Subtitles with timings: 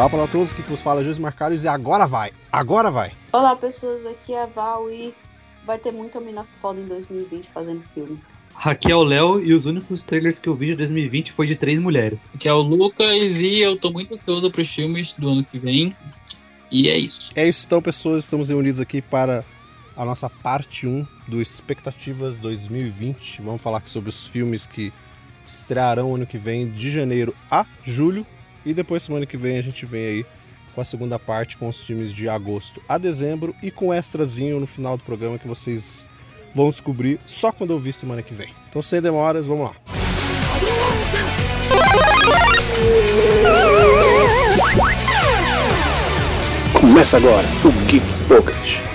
[0.00, 3.12] Olá para todos, aqui que vos fala José Marcários e agora vai, agora vai.
[3.30, 5.14] Olá pessoas, aqui é a Val e
[5.66, 8.18] vai ter muita mina foda em 2020 fazendo filme.
[8.54, 11.54] Aqui é o Léo e os únicos trailers que eu vi de 2020 foi de
[11.54, 12.18] três mulheres.
[12.34, 15.94] Aqui é o Lucas e eu tô muito ansioso pros filmes do ano que vem.
[16.70, 17.32] E é isso.
[17.36, 19.44] É isso então, pessoas, estamos reunidos aqui para
[19.94, 23.42] a nossa parte 1 do Expectativas 2020.
[23.42, 24.94] Vamos falar aqui sobre os filmes que
[25.46, 28.26] estrearão ano que vem, de janeiro a julho.
[28.64, 30.26] E depois, semana que vem, a gente vem aí
[30.74, 34.60] com a segunda parte, com os filmes de agosto a dezembro e com um extrazinho
[34.60, 36.08] no final do programa que vocês
[36.54, 38.52] vão descobrir só quando eu vir semana que vem.
[38.68, 39.74] Então, sem demoras, vamos lá.
[46.72, 48.89] Começa agora o Geek Pocket.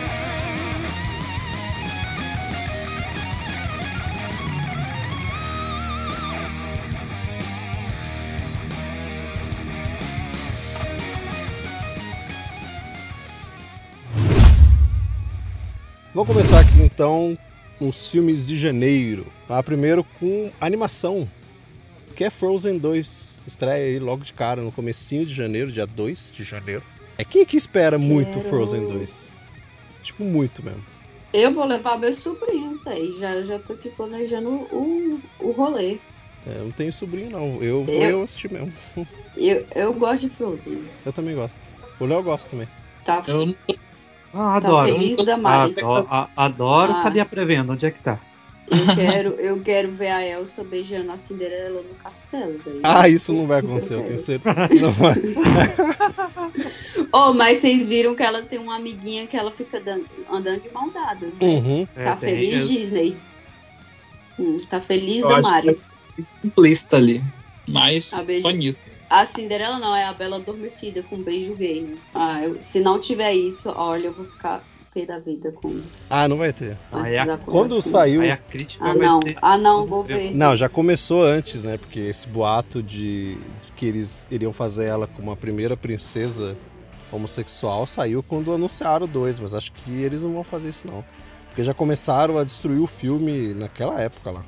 [16.15, 17.33] Vamos começar aqui então
[17.77, 19.27] com os filmes de janeiro.
[19.47, 19.61] Tá?
[19.61, 21.29] Primeiro com animação,
[22.15, 23.35] que é Frozen 2.
[23.45, 26.81] Estreia aí logo de cara, no comecinho de janeiro, dia 2 de janeiro.
[27.17, 28.49] É quem que espera muito Quero.
[28.49, 29.31] Frozen 2?
[30.01, 30.83] Tipo, muito mesmo.
[31.33, 35.97] Eu vou levar meus sobrinhos aí, já, já tô aqui planejando o, o rolê.
[36.47, 38.71] É, eu não tenho sobrinho não, eu vou Eu- eu assistir mesmo.
[39.37, 40.81] Eu, eu gosto de Frozen.
[41.05, 41.59] Eu também gosto.
[41.99, 42.69] O Léo gosta também.
[43.03, 43.75] Tá, Eu não tô
[44.35, 44.93] Ah, tá adoro.
[44.93, 45.77] feliz da mais.
[45.77, 46.91] Adoro, a- adoro.
[46.93, 47.03] Ah.
[47.03, 47.71] Cadê a pré-venda?
[47.73, 48.19] Onde é que tá?
[48.67, 52.59] Eu quero, eu quero ver a Elsa beijando a Cinderela no castelo.
[52.65, 52.79] daí.
[52.83, 54.55] Ah, isso não vai acontecer, eu tenho certeza.
[54.81, 55.13] Não vai.
[57.11, 60.69] Oh, mas vocês viram que ela tem uma amiguinha que ela fica dan- andando de
[60.69, 61.37] mão dadas.
[61.39, 61.47] né?
[61.47, 61.87] Uhum.
[61.95, 63.17] É, Tá tem- feliz, eu- Disney?
[64.37, 65.97] Hum, tá feliz, Eu acho que Damares?
[66.41, 67.21] simplista ali.
[67.67, 68.83] Mas Ah, só nisso.
[69.09, 71.81] A Cinderela não, é a Bela Adormecida com beijo gay.
[71.81, 71.97] né?
[72.13, 75.79] Ah, eu- se não tiver isso, olha, eu vou ficar pé da vida com,
[76.09, 76.77] Ah, não vai ter.
[77.05, 77.83] é a- Quando acontecimentos.
[77.85, 78.21] saiu.
[78.21, 79.19] Aí a crítica Ah, vai não.
[79.21, 79.37] ser.
[79.41, 80.33] Ah, não, vou ver.
[80.35, 81.77] Não, já começou antes, né?
[81.77, 86.57] Porque esse boato de, de que eles iriam fazer ela como a primeira princesa
[87.11, 91.03] homossexual saiu quando anunciaram 2, mas acho que eles não vão fazer isso não.
[91.47, 94.45] Porque já começaram a destruir o filme naquela época lá.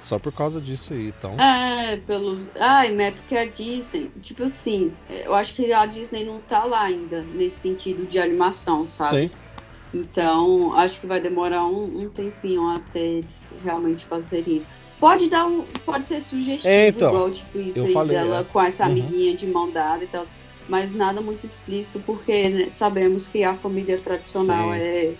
[0.00, 1.38] Só por causa disso aí, então.
[1.38, 2.44] É, pelos.
[2.58, 4.92] Ai, mas é porque a Disney, tipo assim,
[5.24, 9.24] eu acho que a Disney não tá lá ainda nesse sentido de animação, sabe?
[9.24, 9.30] Sim.
[9.92, 14.66] Então, acho que vai demorar um, um tempinho até eles realmente fazerem isso.
[14.98, 15.62] Pode dar um.
[15.84, 18.44] Pode ser sugestivo, É, então, igual, tipo, isso eu aí falei, dela é.
[18.44, 18.90] com essa Uhum.
[18.92, 20.24] amiguinha de mão dada e tal.
[20.68, 24.78] Mas nada muito explícito, porque né, sabemos que a família tradicional Sim.
[24.78, 25.12] é.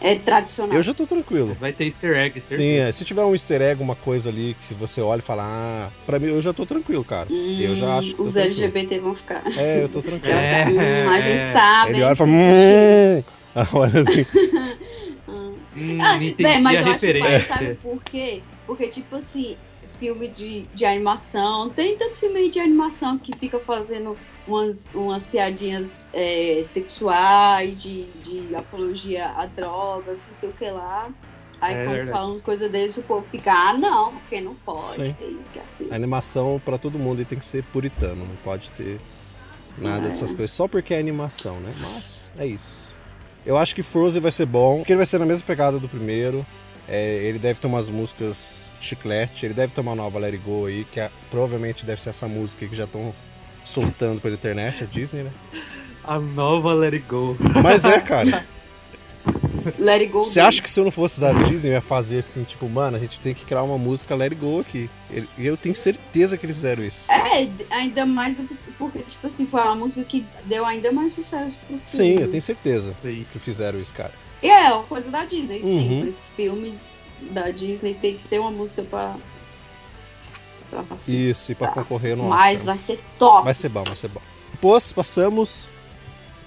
[0.00, 0.76] É tradicional.
[0.76, 1.48] Eu já tô tranquilo.
[1.48, 2.62] Mas vai ter easter egg, certeza.
[2.62, 5.22] Sim, é, se tiver um easter egg, uma coisa ali que se você olha e
[5.22, 7.28] fala, ah, pra mim eu já tô tranquilo, cara.
[7.30, 8.64] eu já acho que Hum, Os tranquilo.
[8.64, 9.42] LGBT vão ficar.
[9.56, 10.36] É, eu tô tranquilo.
[10.38, 10.66] É,
[11.06, 11.42] Hum, a gente é.
[11.42, 11.90] sabe.
[11.92, 13.22] Ele olha e fala, hum.
[13.74, 14.26] Olha assim.
[15.76, 17.44] Hum, Ah, entendi bem, mas a eu acho que referência.
[17.44, 18.42] sabe por quê?
[18.66, 19.56] Porque, tipo assim,
[19.98, 24.16] filme de, de animação, tem tanto filme aí de animação que fica fazendo
[24.48, 31.10] umas, umas piadinhas é, sexuais, de, de apologia a drogas, não sei o que lá.
[31.60, 34.90] Aí É quando falam coisa desse, o povo fica, ah, não, porque não pode.
[34.90, 35.12] Sim.
[35.18, 35.92] Que isso, que aquilo.
[35.92, 39.00] A animação pra todo mundo e tem que ser puritano, não pode ter
[39.76, 40.08] nada É.
[40.10, 41.72] dessas coisas, só porque é animação, né?
[41.80, 42.92] Mas é isso.
[43.44, 45.88] Eu acho que Frozen vai ser bom, porque ele vai ser na mesma pegada do
[45.88, 46.46] primeiro.
[46.90, 50.66] É, ele deve ter umas músicas chiclete, ele deve ter uma nova Let It Go
[50.66, 53.12] aí, que é- provavelmente deve ser essa música que já estão
[53.68, 55.30] soltando pela internet, a Disney, né?
[56.04, 57.36] A nova Let It Go.
[57.62, 58.44] Mas é, cara.
[59.78, 60.24] Let It Go.
[60.24, 62.96] Você acha que se eu não fosse da Disney, eu ia fazer assim, tipo, mano,
[62.96, 64.88] a gente tem que criar uma música Let It Go aqui.
[65.36, 67.10] E eu tenho certeza que eles fizeram isso.
[67.12, 71.12] É, ainda mais do que- porque, tipo assim, foi uma música que deu ainda mais
[71.12, 71.82] sucesso pro filme.
[71.84, 73.26] Sim, eu tenho certeza Sim.
[73.30, 74.12] que fizeram isso, cara.
[74.42, 75.88] E é uma coisa da Disney, Uhum.
[76.04, 76.16] sempre.
[76.36, 79.14] Filmes da Disney tem que ter uma música pra.
[80.70, 81.84] Pra Isso, e pra fixar.
[81.84, 82.66] concorrer no Mas Oscar.
[82.74, 83.44] vai ser top.
[83.44, 84.20] Vai ser bom, vai ser bom.
[84.52, 85.70] Depois passamos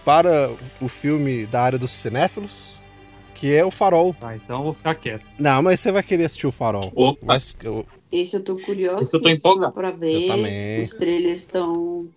[0.03, 0.51] para
[0.81, 2.81] o filme da área dos cinéfilos,
[3.35, 4.13] que é o Farol.
[4.13, 5.25] Tá, então eu vou ficar quieto.
[5.39, 6.91] Não, mas você vai querer assistir o Farol.
[6.95, 7.19] Opa.
[7.25, 9.73] Mas eu- Esse eu tô curioso Esse eu tô empolgado.
[9.73, 10.23] pra ver.
[10.23, 10.81] Eu também.
[10.83, 12.07] Os trailers estão.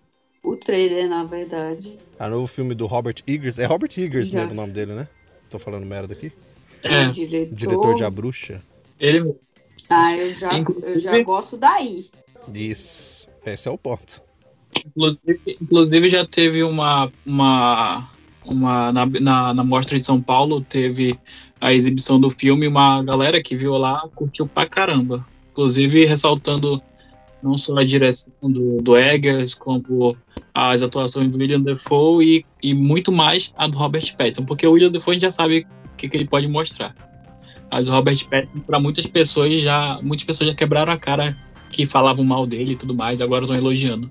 [0.43, 1.97] O trailer, na verdade.
[2.19, 3.59] a novo filme do Robert Eggers.
[3.59, 4.39] É Robert Eggers Já.
[4.39, 5.07] mesmo o nome dele, né?
[5.49, 6.31] Tô falando merda aqui.
[6.83, 7.55] É, O diretor.
[7.55, 8.61] Diretor de A Bruxa.
[8.99, 9.35] ele
[9.89, 12.09] Ah, eu já, eu já gosto daí.
[12.53, 13.27] Isso.
[13.45, 14.21] Esse é o ponto.
[14.75, 17.11] Inclusive, inclusive já teve uma.
[17.25, 18.09] uma,
[18.45, 21.17] uma na, na, na Mostra de São Paulo, teve
[21.61, 25.25] a exibição do filme, uma galera que viu lá curtiu pra caramba.
[25.51, 26.81] Inclusive ressaltando
[27.41, 30.17] Não só a direção do, do Eggers, como
[30.53, 34.71] as atuações do William Defoe e, e muito mais a do Robert Pattinson, porque o
[34.71, 36.95] William Defoe a gente já sabe o que, que ele pode mostrar.
[37.71, 41.37] Mas o Robert Pattinson, para muitas pessoas já, muitas pessoas já quebraram a cara
[41.69, 44.09] que falavam mal dele e tudo mais, agora estão elogiando.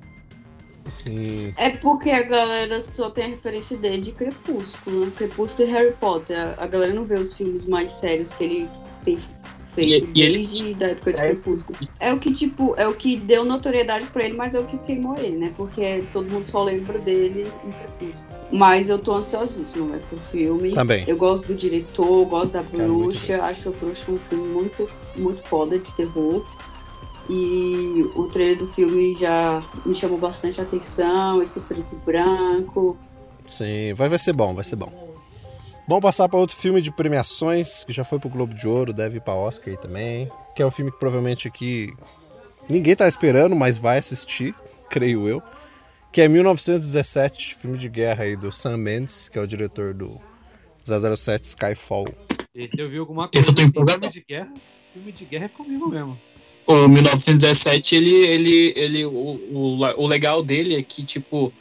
[0.86, 1.54] Sim.
[1.56, 5.12] É porque a galera só tem a referência dele de Crepúsculo, né?
[5.16, 6.36] Crepúsculo e Harry Potter.
[6.58, 8.68] A- galera não vê os filmes mais sérios que ele
[9.02, 9.18] tem
[9.66, 11.26] feito E- e ele- desde da época de É.
[11.28, 11.78] Crepúsculo.
[11.98, 14.76] É o que, tipo, é o que deu notoriedade pra ele, mas é o que
[14.78, 15.52] queimou ele, né?
[15.56, 18.33] Porque todo mundo só lembra dele em Crepúsculo.
[18.52, 20.72] Mas eu tô ansiosíssima, né, pro filme.
[20.72, 21.04] Também.
[21.08, 24.88] Eu gosto do diretor, gosto da Cara, muito bruxa, acho a bruxa um filme muito,
[25.16, 26.44] muito foda de terror.
[27.28, 32.98] E o trailer do filme já me chamou bastante atenção, esse preto e branco.
[33.46, 35.14] Sim, vai, vai ser bom, vai ser bom.
[35.86, 39.18] Vamos passar para outro filme de premiações, que já foi pro Globo de Ouro, deve
[39.18, 40.30] ir pra Oscar aí também.
[40.54, 41.92] Que é um filme que provavelmente aqui
[42.68, 44.54] ninguém tá esperando, mas vai assistir,
[44.88, 45.42] creio eu.
[46.14, 50.20] Que é 1917, filme de guerra aí do Sam Mendes, que é o diretor do
[50.86, 52.04] 007 Skyfall.
[52.54, 53.50] Esse eu vi alguma Esse coisa.
[53.50, 53.98] eu tô assim, empolgado.
[53.98, 54.54] filme de guerra.
[54.92, 56.16] Filme de guerra é comigo mesmo.
[56.68, 61.52] O 1917, ele, ele, ele, o, o, o legal dele é que, tipo,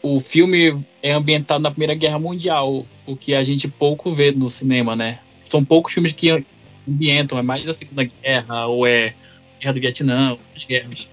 [0.00, 4.48] o filme é ambientado na Primeira Guerra Mundial, o que a gente pouco vê no
[4.48, 5.18] cinema, né?
[5.40, 6.44] São poucos filmes que
[6.88, 9.12] ambientam, é mais a Segunda Guerra, ou é
[9.60, 11.10] Guerra do Vietnã, as guerras.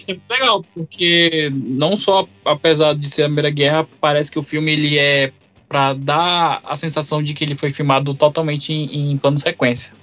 [0.00, 4.38] Isso é muito legal, porque não só, apesar de ser a Primeira Guerra, parece que
[4.38, 5.30] o filme ele é
[5.68, 9.94] pra dar a sensação de que ele foi filmado totalmente em, em plano sequência.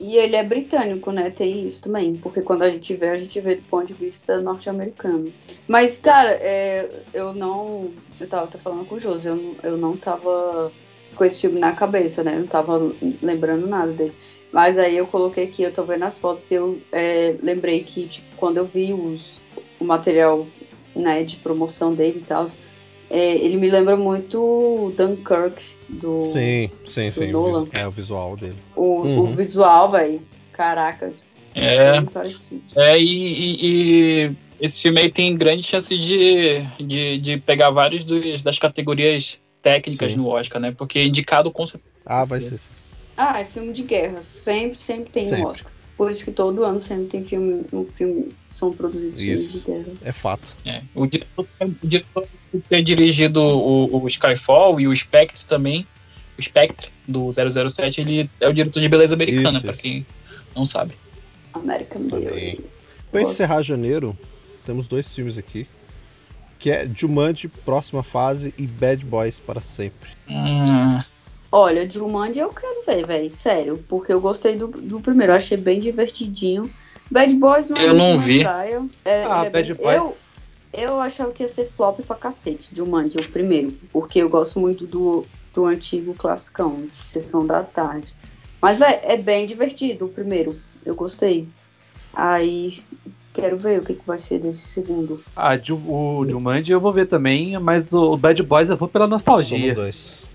[0.00, 1.28] E ele é britânico, né?
[1.28, 2.16] Tem isso também.
[2.16, 5.30] Porque quando a gente vê, a gente vê do ponto de vista norte-americano.
[5.68, 7.90] Mas, cara, é, eu não.
[8.18, 10.72] Eu tava até falando com o José, eu, eu não tava
[11.14, 12.34] com esse filme na cabeça, né?
[12.34, 12.92] Eu não tava
[13.22, 14.14] lembrando nada dele.
[14.52, 18.08] Mas aí eu coloquei aqui, eu tô vendo as fotos e eu é, lembrei que,
[18.08, 19.38] tipo, quando eu vi os,
[19.78, 20.46] o material
[20.94, 22.46] né, de promoção dele e tal,
[23.08, 26.20] é, ele me lembra muito Dunkirk do.
[26.20, 27.28] Sim, sim, sim.
[27.30, 27.64] o Nolan.
[27.64, 28.56] vis- é o visual dele.
[28.74, 29.32] O, o Uhum.
[29.36, 30.20] visual, velho.
[30.52, 31.12] Caraca,
[31.54, 32.62] É, parecido.
[32.76, 33.56] É, e, e-
[34.28, 39.40] e esse filme aí tem grande chance de, de, de pegar vários dos, das categorias
[39.62, 40.18] técnicas Sim.
[40.18, 40.72] no Oscar, né?
[40.76, 41.90] Porque indicado com certeza.
[42.04, 42.70] Ah, vai ser sim.
[43.20, 44.22] Ah, é filme de guerra.
[44.22, 45.44] Sempre, sempre tem Sempre.
[45.44, 45.72] um Oscar.
[45.96, 49.64] Por isso que todo ano sempre tem filme, um filme, são produzidos Isso.
[49.66, 49.98] filmes de guerra.
[50.02, 50.56] É fato.
[50.64, 55.86] É, o diretor, o diretor por ter dirigido o, o Skyfall e o Spectre também.
[56.38, 59.82] O Spectre, do 007, ele é o diretor de Beleza Americana, Isso, pra isso.
[59.82, 60.06] quem
[60.56, 60.94] não sabe.
[61.52, 62.56] American Também.
[62.56, 62.64] Beauty.
[63.12, 64.16] Para encerrar janeiro,
[64.64, 65.66] temos dois filmes aqui.
[66.58, 70.10] Que é Jumanji, Próxima Fase e Bad Boys para sempre.
[70.28, 71.02] Hum,
[71.52, 73.30] Olha, Jumanji eu quero ver, velho.
[73.30, 73.84] Sério.
[73.88, 75.32] Porque eu gostei do, do primeiro.
[75.32, 76.70] Eu achei bem divertidinho.
[77.10, 78.44] Bad Boys não é Eu muito não vi.
[79.04, 79.96] É, Ah, é Bad Boys.
[79.96, 80.16] Eu,
[80.72, 83.72] eu achava que ia ser flop pra cacete, Jumanji, o primeiro.
[83.92, 88.14] Porque eu gosto muito do, do antigo classicão, de Sessão da Tarde.
[88.62, 90.56] Mas, velho, é bem divertido o primeiro.
[90.86, 91.48] Eu gostei.
[92.12, 92.80] Aí,
[93.34, 95.20] quero ver o que, que vai ser desse segundo.
[95.34, 99.58] Ah, o Jumanji eu vou ver também, mas o Bad Boys eu vou pela nostalgia.
[99.58, 100.29] Somos dois.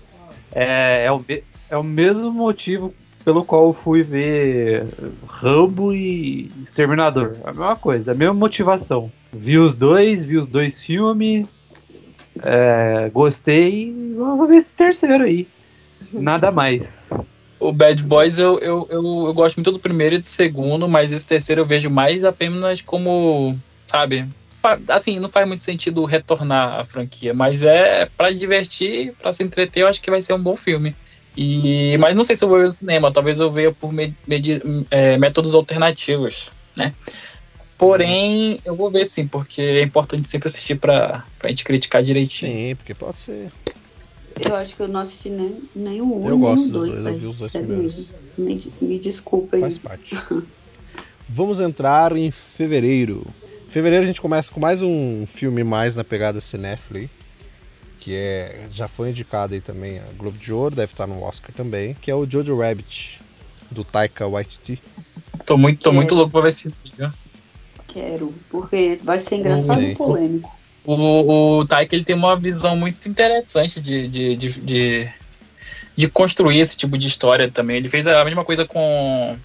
[0.58, 1.22] É, é, o,
[1.68, 4.86] é o mesmo motivo pelo qual eu fui ver
[5.28, 7.36] Rambo e Exterminador.
[7.44, 9.12] A mesma coisa, a mesma motivação.
[9.34, 11.46] Vi os dois, vi os dois filmes,
[12.42, 15.46] é, gostei, vou ver esse terceiro aí.
[16.10, 17.10] Nada mais.
[17.60, 21.12] O Bad Boys eu, eu, eu, eu gosto muito do primeiro e do segundo, mas
[21.12, 24.26] esse terceiro eu vejo mais apenas como, sabe?
[24.90, 29.82] Assim, não faz muito sentido retornar a franquia, mas é pra divertir, pra se entreter,
[29.82, 30.94] eu acho que vai ser um bom filme.
[31.36, 33.90] E, mas não sei se eu vou ver no cinema, talvez eu veja por
[34.90, 36.94] é, métodos alternativos, né?
[37.76, 42.52] Porém, eu vou ver sim, porque é importante sempre assistir pra, pra gente criticar direitinho.
[42.52, 43.52] Sim, porque pode ser.
[44.48, 47.06] Eu acho que eu não assisti nem, nem o um, Eu gosto dos dois, dois,
[47.06, 48.10] eu vi os dois primeiros.
[48.36, 49.60] Me, me desculpem.
[49.60, 50.16] Faz parte.
[51.28, 53.26] Vamos entrar em fevereiro.
[53.66, 57.10] Em fevereiro a gente começa com mais um filme mais na pegada cinéfila aí,
[57.98, 61.50] que é já foi indicado aí também a Globo de Ouro, deve estar no Oscar
[61.52, 63.20] também, que é o Jojo Rabbit
[63.70, 64.80] do Taika Waititi.
[65.44, 67.12] Tô muito, tô muito louco pra ver esse filme.
[67.88, 69.90] Quero, porque vai ser engraçado Sim.
[69.90, 70.56] e polêmico.
[70.84, 75.08] O, o Taika ele tem uma visão muito interessante de, de, de, de,
[75.96, 77.78] de construir esse tipo de história também.
[77.78, 79.36] Ele fez a mesma coisa com,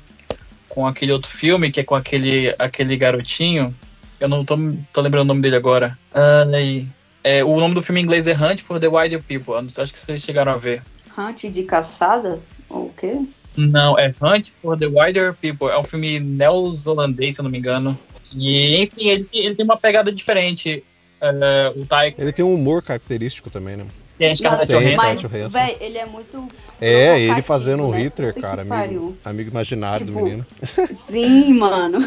[0.70, 3.76] com aquele outro filme, que é com aquele, aquele garotinho.
[4.22, 4.56] Eu não tô,
[4.94, 5.98] tô lembrando o nome dele agora.
[6.14, 6.88] Ai,
[7.24, 9.56] é, o nome do filme em inglês é Hunt for the Wilder People.
[9.56, 10.84] Eu não sei, Acho que vocês chegaram a ver.
[11.18, 12.40] Hunt de caçada?
[12.70, 13.20] Ou o quê?
[13.58, 15.70] Não, é Hunt for the Wilder People.
[15.70, 17.98] É um filme neozelandês, se eu não me engano.
[18.32, 20.84] E, enfim, ele, ele tem uma pegada diferente.
[21.20, 23.86] É, o Taika Ele tem um humor característico também, né?
[24.22, 24.36] Tem.
[24.36, 25.22] Scarlett mas,
[25.54, 26.48] véi, ele é muito.
[26.80, 28.04] É, ele provocativo, fazendo um né?
[28.04, 30.46] Hitler, cara, amigo, amigo imaginário do Tipo, menino.
[30.96, 32.00] Sim, mano.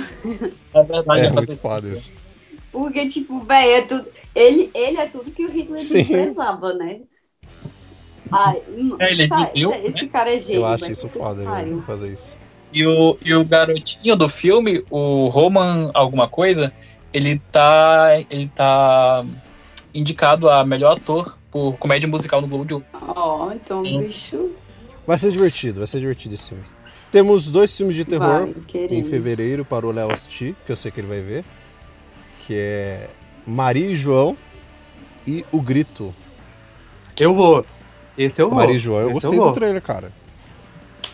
[0.75, 2.13] É verdade, É é muito foda isso.
[2.71, 4.07] Porque, tipo, véi, é tudo.
[4.35, 5.99] Ele, ele é tudo que o Hitler Sim.
[5.99, 7.01] desprezava, né?
[8.33, 8.63] Ai,
[8.99, 10.63] É, ele é sabe, gentil, esse, esse cara é gênio.
[10.63, 11.83] Eu acho isso foda, velho, pariu.
[11.83, 12.39] fazer isso.
[12.73, 16.73] E o, e o garotinho do filme, o Roman alguma coisa,
[17.13, 19.25] ele tá, ele tá
[19.95, 22.85] indicado a melhor ator por comédia musical no Globo de Ouro.
[22.93, 24.01] Ó, então, Sim.
[24.01, 24.51] bicho.
[25.07, 26.65] Vai ser divertido, vai ser divertido esse filme.
[27.13, 30.91] Temos dois filmes de terror vai, em fevereiro para o Léo assistir, que eu sei
[30.91, 31.45] que ele vai ver.
[32.45, 33.11] Que é
[33.47, 34.37] Maria e João
[35.25, 36.13] e O Grito.
[37.21, 37.65] Eu vou.
[38.19, 38.59] Esse eu vou.
[38.59, 39.49] Maria e João, eu Esse gostei vou.
[39.49, 40.11] do trailer, cara.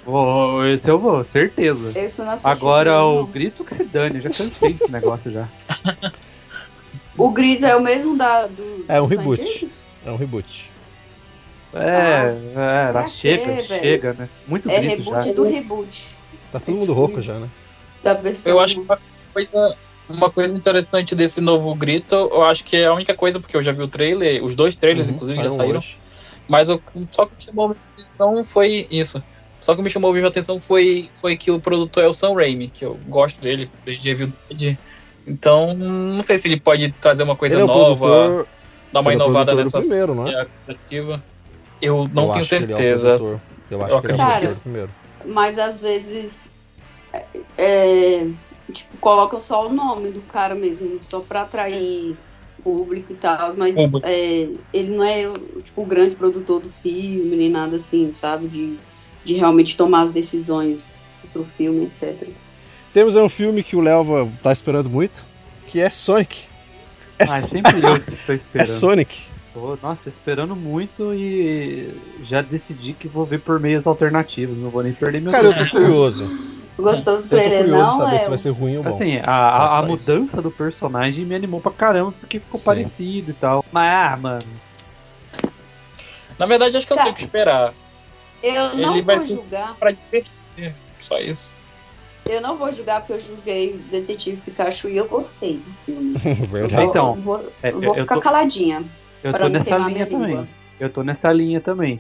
[0.07, 1.93] Vou, esse eu vou, certeza.
[1.99, 3.27] Esse eu não Agora ainda, o não.
[3.27, 5.47] grito que se dane, eu já cansei desse negócio já.
[7.19, 8.87] O grito é o mesmo da, do.
[8.89, 9.43] É um reboot.
[9.43, 9.80] antigos?
[10.05, 10.71] É um reboot.
[11.73, 11.79] É,
[12.57, 13.67] é, pra lá chega, velho?
[13.69, 14.29] chega, né?
[14.47, 15.21] Muito É grito já.
[15.21, 16.07] reboot do reboot.
[16.51, 17.49] Tá todo mundo rouco já, né?
[18.45, 18.99] Eu acho que uma
[19.33, 19.77] coisa,
[20.09, 23.63] uma coisa interessante desse novo grito, eu acho que é a única coisa, porque eu
[23.63, 25.79] já vi o trailer, os dois trailers, Uhum, inclusive, já saíram.
[25.79, 25.99] hoje.
[26.49, 26.81] Mas o,
[27.13, 29.23] só que me chamou a atenção foi isso.
[29.61, 32.69] Só que me chamou a atenção foi, foi que o produtor é o Sam Raimi,
[32.69, 34.77] que eu gosto dele desde Evil Dead.
[35.27, 38.49] Então, não sei se ele pode trazer uma coisa Ele é o nova, produtor,
[38.93, 40.47] dar uma ele é o inovada do nessa primeiro, não é?
[40.67, 41.23] criativa.
[41.81, 43.09] Eu não Eu tenho é certeza.
[43.17, 43.41] produtor.
[43.71, 44.91] Eu acho Eu que ele é o do primeiro.
[45.27, 46.51] Mas às vezes.
[47.13, 47.25] É,
[47.59, 48.27] é,
[48.73, 52.17] tipo, colocam só o nome do cara mesmo, só pra atrair
[52.63, 53.55] público e tal.
[53.57, 58.13] Mas é, ele não é o- tipo, o grande produtor do filme, nem nada assim,
[58.13, 58.47] sabe?
[58.49, 58.77] De,
[59.25, 60.95] de realmente tomar as decisões
[61.33, 62.29] pro filme, etc.
[62.93, 65.25] Temos aí um filme que o Léo tá esperando muito,
[65.67, 66.50] que é Sonic.
[67.21, 68.69] É, Ah, é sempre eu que tô é esperando.
[68.69, 69.23] Sonic.
[69.53, 71.93] Pô, nossa, tô esperando muito e
[72.25, 75.53] já decidi que vou ver por meios alternativos, não vou nem perder meu Cara, eu
[75.55, 75.65] tempo.
[75.71, 76.51] tô curioso.
[76.79, 77.99] Gostou do Eu tô trailer, curioso não?
[77.99, 78.89] saber é se vai ser ruim ou bom.
[78.91, 82.65] Assim, a, a, a mudança do personagem me animou pra caramba, porque ficou Sim.
[82.65, 83.65] parecido e tal.
[83.73, 84.43] Mas, ah, mano,
[86.39, 87.03] Na verdade, acho que eu Tá.
[87.03, 87.75] sei o que esperar.
[88.43, 89.75] Eu não Ele vai vou ser- julgar.
[89.75, 90.33] Pra divertir.
[90.99, 91.53] Só isso.
[92.31, 96.13] Eu não vou julgar porque eu julguei Detetive Pikachu e eu gostei do filme.
[96.49, 96.85] Verdade.
[96.85, 98.85] Então, eu vou, é, eu eu- vou eu ficar tô- caladinha.
[99.25, 100.27] eu tô nessa linha também.
[100.29, 100.49] língua.
[100.79, 101.99] Eu tô nessa linha também.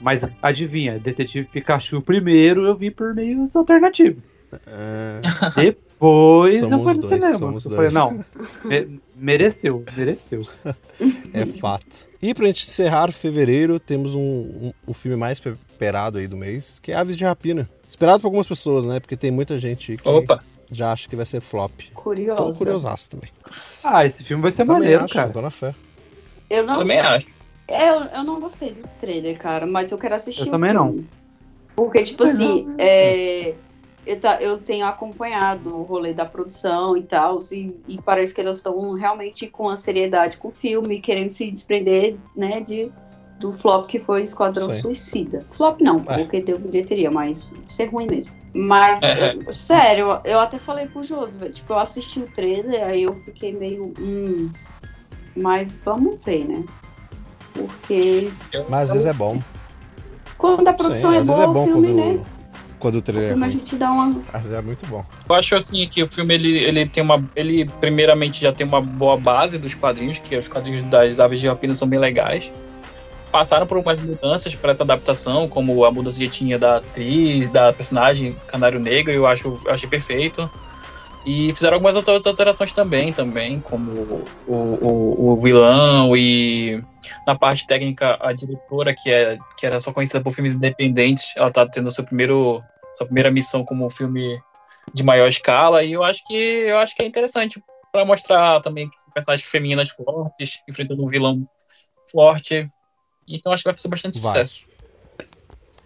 [0.00, 4.22] Mas adivinha, Detetive Pikachu primeiro eu vi por meios alternativos.
[4.68, 5.20] É,
[5.56, 7.38] Depois eu Somos fui no dois, cinema.
[7.38, 7.92] somos eu dois.
[7.92, 8.24] falei, não,
[8.64, 10.46] me- mereceu, mereceu.
[11.34, 12.08] é fato.
[12.22, 16.78] E pra gente encerrar fevereiro, temos um, um, um filme mais esperado aí do mês,
[16.78, 17.68] que é Aves de Rapina.
[17.86, 19.00] Esperado por algumas pessoas, né?
[19.00, 20.42] Porque tem muita gente que Opa.
[20.70, 21.72] já acha que vai ser flop.
[21.94, 22.42] Curiosa.
[22.44, 23.30] Tô curiosaço também.
[23.82, 25.30] Ah, esse filme vai ser Também maneiro, acho, cara.
[25.30, 25.74] tô na fé.
[26.50, 27.34] Eu não, Também acho.
[27.68, 30.72] é, eu, eu não gostei do trailer, cara, mas eu quero assistir Eu o também
[30.72, 31.08] filme.
[31.74, 33.54] Porque, tipo Mas assim, não- é,
[34.06, 38.40] eu, tá- eu tenho acompanhado o rolê da produção e tal, e, e parece que
[38.40, 42.90] eles estão realmente com a seriedade com o filme, querendo se desprender, né, de,
[43.38, 44.80] do flop que foi Esquadrão Sim.
[44.80, 45.44] Suicida.
[45.52, 46.18] Flop não, É.
[46.18, 48.32] porque deu bilheteria, mas isso é ruim mesmo.
[48.54, 49.34] Mas, É.
[49.34, 53.02] eu- sério, eu- eu até falei pro Josi, velho, tipo, eu assisti o trailer, aí
[53.02, 54.50] eu fiquei meio, hum,
[55.36, 56.64] mas vamos ver, né?
[57.52, 58.30] Porque
[58.68, 59.40] Mas às vezes é bom.
[60.38, 62.24] quando a Sim, produção às é vezes boa, é bom o filme, quando, né?
[62.78, 64.22] quando o O trailer é filme a gente dá uma.
[64.32, 65.04] Às vezes é muito bom.
[65.28, 67.22] Eu acho assim que o filme ele, ele tem uma.
[67.34, 71.48] Ele primeiramente já tem uma boa base dos quadrinhos, que os quadrinhos das Aves de
[71.48, 72.52] Rapina são bem legais.
[73.36, 77.70] Passaram por algumas mudanças para essa adaptação, como a mudança de etnia da atriz, da
[77.70, 80.50] personagem Canário Negro, eu acho eu achei perfeito.
[81.26, 86.82] E fizeram algumas outras alterações também, também, como o, o, o vilão e
[87.26, 91.50] na parte técnica a diretora, que, é, que era só conhecida por filmes independentes, ela
[91.50, 92.62] tá tendo seu primeiro,
[92.94, 94.40] sua primeira missão como filme
[94.94, 97.62] de maior escala, e eu acho que eu acho que é interessante
[97.92, 101.46] para mostrar também personagens femininas fortes, enfrentando um vilão
[102.10, 102.66] forte.
[103.28, 104.32] Então acho que vai fazer bastante Vai.
[104.32, 104.66] sucesso.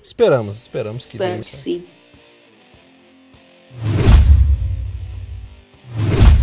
[0.02, 1.62] Esperamos, esperamos que dê Espero que certo.
[1.62, 1.86] sim.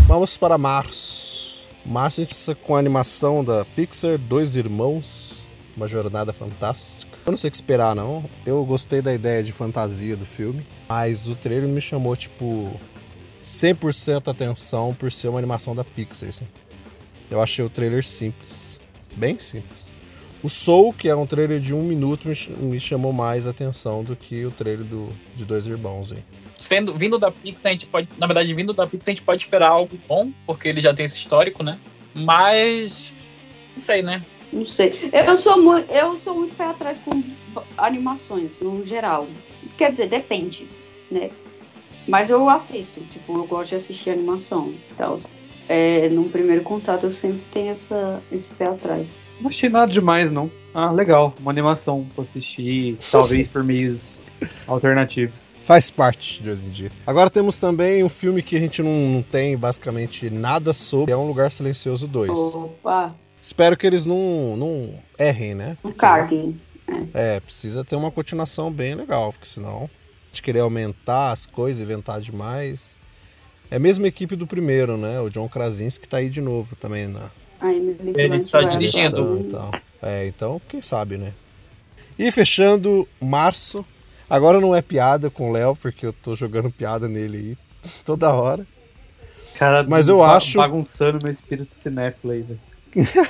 [0.07, 1.67] Vamos para março.
[1.85, 7.17] Março a gente começa com a animação da Pixar, Dois Irmãos, uma jornada fantástica.
[7.25, 8.23] Eu não sei o que esperar, não.
[8.45, 12.79] Eu gostei da ideia de fantasia do filme, mas o trailer me chamou, tipo,
[13.43, 16.47] 100% atenção por ser uma animação da Pixar, assim.
[17.29, 18.79] Eu achei o trailer simples,
[19.15, 19.86] bem simples.
[20.47, 24.01] O Soul, que é um trailer de um minuto, me, ch- me chamou mais atenção
[24.01, 26.23] do que o trailer do, de Dois Irmãos aí.
[26.55, 28.07] Sendo, vindo da Pixar, a gente pode.
[28.17, 31.05] Na verdade, vindo da Pixar, a gente pode esperar algo bom, porque ele já tem
[31.05, 31.77] esse histórico, né?
[32.15, 33.17] Mas.
[33.75, 34.25] Não sei, né?
[34.53, 35.09] Não sei.
[35.11, 37.21] Eu sou muito, eu sou muito pé atrás com
[37.77, 39.27] animações, no geral.
[39.77, 40.65] Quer dizer, depende,
[41.11, 41.29] né?
[42.07, 45.17] Mas eu assisto, tipo, eu gosto de assistir animação e tal.
[45.69, 49.09] É, num primeiro contato eu sempre tenho essa, esse pé atrás.
[49.41, 50.49] Não achei nada demais, não.
[50.73, 51.33] Ah, legal.
[51.39, 54.25] Uma animação pra assistir, talvez por meios
[54.67, 55.55] alternativos.
[55.63, 56.91] Faz parte de hoje em dia.
[57.05, 61.17] Agora temos também um filme que a gente não, não tem basicamente nada sobre, é
[61.17, 62.31] Um Lugar Silencioso 2.
[62.31, 65.77] Opa, Espero que eles não, não errem, né?
[65.83, 66.59] um caguem.
[67.13, 69.89] É, precisa ter uma continuação bem legal, porque senão
[70.31, 72.96] de querer aumentar as coisas, inventar demais.
[73.69, 75.19] É a mesma equipe do primeiro, né?
[75.19, 79.39] O John Krasinski tá aí de novo também na A Emily Ele tá vai dirigindo.
[79.41, 79.71] e tal.
[80.01, 81.33] É, então, quem sabe, né?
[82.17, 83.85] E fechando março,
[84.29, 87.57] agora não é piada com o Léo, porque eu tô jogando piada nele aí
[88.05, 88.65] toda hora.
[89.55, 92.59] Cara, Mas eu acho- Bagunçando meu espírito cinéfilo aí, velho.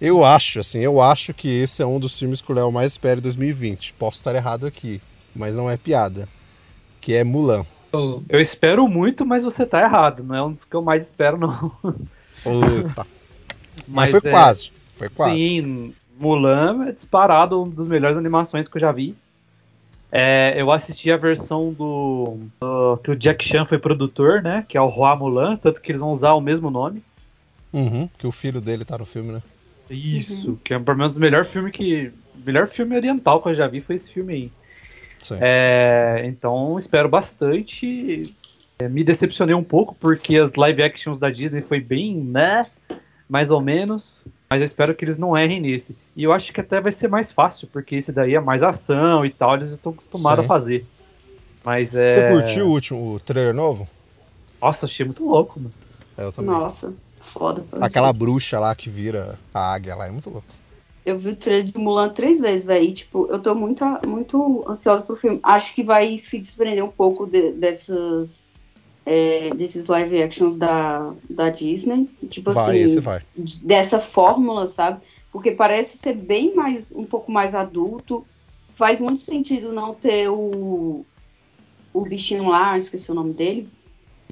[0.00, 2.90] Eu acho, assim, eu acho que esse é um dos filmes que o Léo mais
[2.90, 3.94] espera em 2020.
[3.94, 5.00] Posso estar errado aqui,
[5.32, 6.28] mas não é piada.
[7.00, 7.64] Que é Mulan.
[8.28, 10.22] Eu espero muito, mas você tá errado.
[10.24, 11.70] Não é um dos que eu mais espero, não.
[12.42, 13.06] Puta.
[13.86, 14.72] mas, Mas foi é- quase.
[14.96, 15.36] Foi quase.
[15.38, 19.14] Sim, Mulan é disparado um dos melhores animações que eu já vi.
[20.10, 24.64] É, eu assisti a versão do, do- que o Jack Chan foi produtor, né?
[24.68, 27.02] Que é o Roi Mulan, tanto que eles vão usar o mesmo nome.
[27.72, 29.42] Uhum, que o filho dele tá no filme, né?
[29.88, 32.12] Isso, que é pelo menos o melhor filme que.
[32.44, 34.52] melhor filme oriental que eu já vi foi esse filme aí.
[35.40, 38.34] É, então espero bastante.
[38.78, 42.66] É, me decepcionei um pouco porque as live actions da Disney foi bem, né?
[43.28, 44.24] Mais ou menos.
[44.50, 45.96] Mas eu espero que eles não errem nesse.
[46.14, 49.24] E eu acho que até vai ser mais fácil, porque esse daí é mais ação
[49.24, 50.44] e tal, eles estão acostumados Sim.
[50.44, 50.86] a fazer.
[51.64, 52.06] Mas é.
[52.06, 53.88] Você curtiu o último o trailer novo?
[54.60, 55.72] Nossa, achei muito louco, mano.
[56.18, 56.50] É, eu também.
[56.50, 57.64] Nossa, foda.
[57.80, 60.46] Aquela bruxa lá que vira a águia lá é muito louco.
[61.04, 62.84] Eu vi o trailer de Mulan três vezes, velho.
[62.84, 65.40] e, Tipo, eu tô muito, muito ansiosa pro filme.
[65.42, 68.44] Acho que vai se desprender um pouco de- dessas.
[69.04, 72.08] é, desses live actions da, da Disney.
[72.30, 73.20] Tipo vai, assim, esse vai.
[73.60, 75.00] dessa fórmula, sabe?
[75.32, 78.24] Porque parece ser bem mais, um pouco mais adulto.
[78.76, 81.04] Faz muito sentido não ter o,
[81.92, 83.68] o bichinho lá, esqueci o nome dele,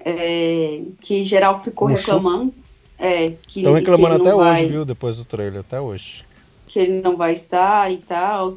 [0.04, 2.04] é, que geral ficou Mushu?
[2.04, 2.54] reclamando.
[2.96, 4.84] É, Estão reclamando até não hoje, vai- viu?
[4.84, 6.24] Depois do trailer, até hoje.
[6.70, 8.50] Que ele não vai estar e tal.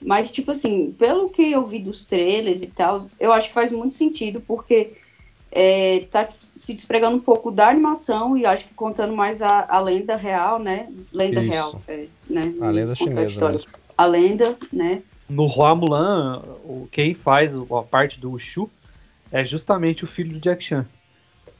[0.00, 3.72] Mas, tipo assim, pelo que eu vi dos trailers e tal, eu acho que faz
[3.72, 4.92] muito sentido, porque
[5.50, 9.80] é, tá se despregando um pouco da animação e acho que contando mais a, a
[9.80, 10.88] lenda real, né?
[11.12, 11.50] Lenda Isso.
[11.50, 12.54] real, é, né?
[12.60, 13.52] A lenda chinesa história.
[13.54, 13.70] mesmo.
[13.98, 15.02] A lenda, né?
[15.28, 18.70] No Roi Mulan, o- quem faz a parte do Shu
[19.32, 20.86] é justamente o filho do Jack Chan.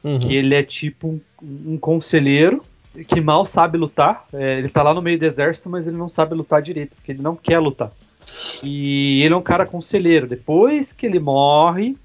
[0.03, 0.19] Uhum.
[0.19, 2.63] que ele é tipo um, um conselheiro
[3.05, 4.25] que mal sabe lutar.
[4.33, 7.11] É, ele tá lá no meio do exército, mas ele não sabe lutar direito, porque
[7.11, 7.91] ele não quer lutar.
[8.63, 10.27] E ele é um cara conselheiro.
[10.27, 11.95] Depois que ele morre,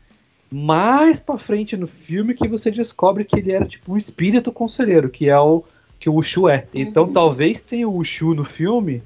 [0.51, 5.09] mais pra frente no filme que você descobre que ele era tipo um espírito conselheiro,
[5.09, 5.65] que é o
[5.99, 6.67] que o Ushu é.
[6.75, 7.13] Então Uhum.
[7.13, 9.03] talvez tenha o Ushu no filme,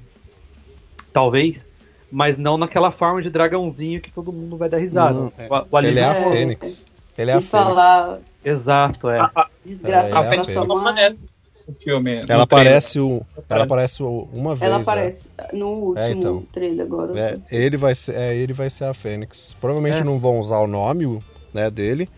[1.13, 1.67] talvez,
[2.11, 5.13] mas não naquela forma de dragãozinho que todo mundo vai dar risada.
[5.13, 6.29] Não, é- O- o Ele é a É.
[6.31, 6.85] Fênix.
[7.17, 7.49] Ele é a Fênix.
[7.51, 9.17] falar Exato, é.
[9.65, 10.53] desgraça É, A ele é pra
[10.93, 11.27] Fênix
[11.67, 12.15] no filme.
[12.15, 14.01] no Ela aparece, o, ela Aparece.
[14.03, 14.61] uma vez.
[14.71, 14.81] Ela né?
[14.83, 16.41] aparece no último É, então.
[16.53, 17.19] trailer agora.
[17.19, 19.55] É, ele vai ser, é, ele vai ser a Fênix.
[19.59, 20.03] Provavelmente É.
[20.03, 21.21] não vão usar o nome
[21.53, 22.09] né, dele,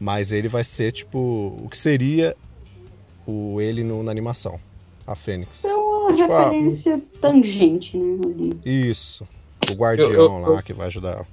[0.00, 1.18] mas ele vai ser tipo
[1.64, 2.36] o que seria
[3.26, 4.58] o ele no- na animação,
[5.06, 5.64] a Fênix.
[5.64, 8.20] É uma Tipo, ah, referência tangente, né?
[8.24, 8.60] ali.
[8.90, 9.26] Isso.
[9.70, 11.26] O guardião Eu- eu- lá que vai ajudar ela.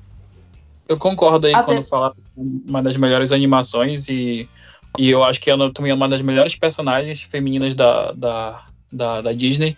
[0.88, 4.50] Eu concordo aí Até- quando fala uma das melhores animações e,
[4.98, 9.22] e eu acho que ela também é uma das melhores personagens femininas da, da, da,
[9.22, 9.78] da Disney.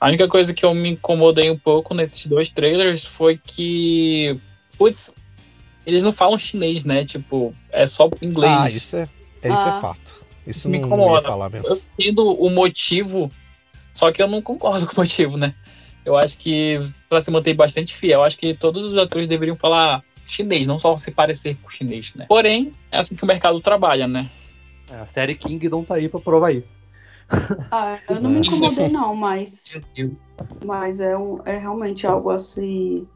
[0.00, 4.38] A única coisa que eu me incomodei um pouco nesses dois trailers foi que,
[4.76, 5.14] putz,
[5.86, 7.04] eles não falam chinês, né?
[7.04, 8.52] Tipo, é só inglês.
[8.52, 9.08] Ah, isso é,
[9.42, 9.76] é, isso Ah.
[9.76, 10.24] é fato.
[10.46, 11.22] Isso, Isso me incomoda.
[11.22, 11.66] ia falar mesmo.
[11.68, 13.30] Eu entendo o motivo,
[13.94, 15.54] só que eu não concordo com o motivo, né?
[16.04, 19.56] Eu acho que, pra se manter bastante fiel, eu acho que todos os atores deveriam
[19.56, 22.26] falar chinês, não só se parecer com chinês, né?
[22.28, 24.28] Porém, é assim que o mercado trabalha, né?
[24.90, 26.78] É, A série Kingdom tá aí pra provar isso.
[27.70, 29.82] Ah, eu não me incomodei, não, mas,
[30.64, 33.06] mas é, um, é realmente algo a se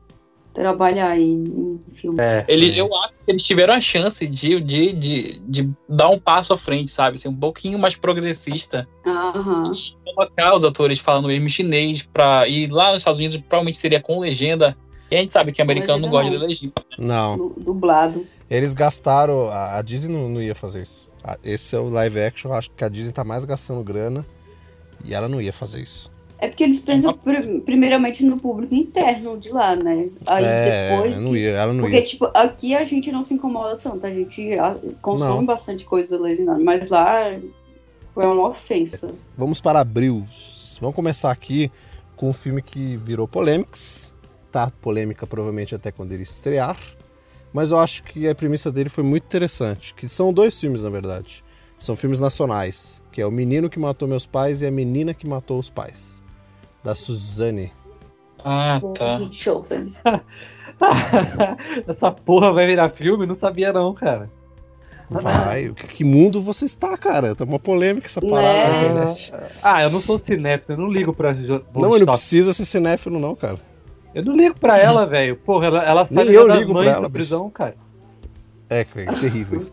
[0.55, 2.19] trabalhar em, em filme.
[2.21, 6.19] É, Ele, eu acho que eles tiveram a chance de, de, de, de dar um
[6.19, 7.19] passo à frente, sabe?
[7.19, 8.89] Ser um pouquinho mais progressista.
[9.07, 9.73] Aham.
[10.05, 14.19] Colocar os atores falando mesmo chinês pra ir lá nos Estados Unidos, provavelmente seria com
[14.19, 14.77] legenda.
[15.11, 16.73] E a gente sabe que americano não gosta de legenda.
[16.99, 17.37] Não.
[17.37, 18.27] Du- Dublado.
[18.51, 19.49] Eles gastaram.
[19.51, 21.11] A Disney não, não ia fazer isso.
[21.25, 22.53] A- Esse é o live action.
[22.53, 24.25] Acho que a Disney tá mais gastando grana.
[25.05, 26.11] E ela não ia fazer isso.
[26.41, 30.09] É porque eles pensam pri- primeiramente no público interno de lá, né?
[30.27, 31.21] Aí é, depois.
[31.23, 32.05] não ia, ela não Porque, ia.
[32.05, 34.51] tipo, aqui a gente não se incomoda tanto, a gente
[35.03, 35.45] consome Não.
[35.45, 37.33] bastante coisa legendada, mas lá
[38.15, 39.13] foi uma ofensa.
[39.37, 40.79] Vamos para abrils.
[40.81, 41.73] Vamos começar aqui
[42.15, 44.15] com um filme que virou polêmicas.
[44.51, 46.77] Tá polêmica provavelmente até quando ele estrear.
[47.53, 49.95] Mas eu acho que a premissa dele foi muito interessante.
[49.95, 51.45] Que são dois filmes, na verdade.
[51.79, 53.03] São filmes nacionais.
[53.13, 56.23] Que é O Menino que Matou Meus Pais e A Menina que Matou os Pais.
[56.83, 57.73] Da Suzane.
[58.45, 59.19] Ah, tá.
[61.87, 63.27] Essa porra vai virar filme?
[63.27, 64.31] Não sabia não, cara.
[65.11, 65.73] Vai.
[65.73, 67.35] Que, que mundo você está, cara?
[67.35, 68.69] Tá uma polêmica essa parada Né?
[68.69, 69.33] na internet.
[69.63, 71.33] Ah, eu não sou cinéfilo, eu não ligo pra
[71.75, 73.59] Não, ele não precisa ser cinéfilo, não, cara.
[74.15, 75.37] Eu não ligo pra ela, velho.
[75.37, 77.13] Porra, ela, ela no eu das ligo pra mães ela, da bicho.
[77.13, 77.77] prisão, cara.
[78.69, 79.73] É, Craig, é terrível isso.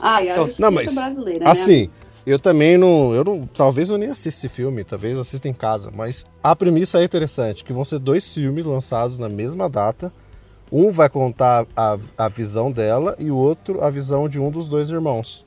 [0.00, 1.92] Ah, e a justiça Não, mas, brasileira, assim, né?
[2.24, 3.14] Eu também não.
[3.14, 3.46] Eu não.
[3.46, 5.90] Talvez eu nem assista esse filme, talvez assista em casa.
[5.94, 10.12] Mas a premissa é interessante, que vão ser dois filmes lançados na mesma data.
[10.70, 14.68] Um vai contar a, a visão dela e o outro a visão de um dos
[14.68, 15.44] dois irmãos.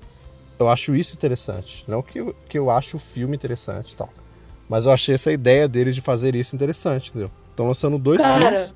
[0.60, 1.84] Eu acho isso interessante.
[1.88, 4.10] Não que eu, que eu acho o filme interessante e tal.
[4.70, 7.32] Mas eu achei essa ideia deles de fazer isso interessante, entendeu?
[7.56, 8.42] Estão lançando dois Cara.
[8.42, 8.76] filmes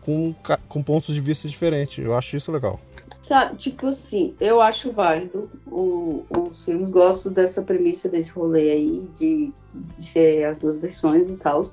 [0.00, 0.32] com,
[0.68, 2.04] com pontos de vista diferentes.
[2.04, 2.80] Eu acho isso legal.
[3.20, 9.08] Sabe, tipo assim, eu acho válido o- os filmes, gosto dessa premissa desse rolê aí,
[9.16, 11.64] de, de ser as duas versões e tal.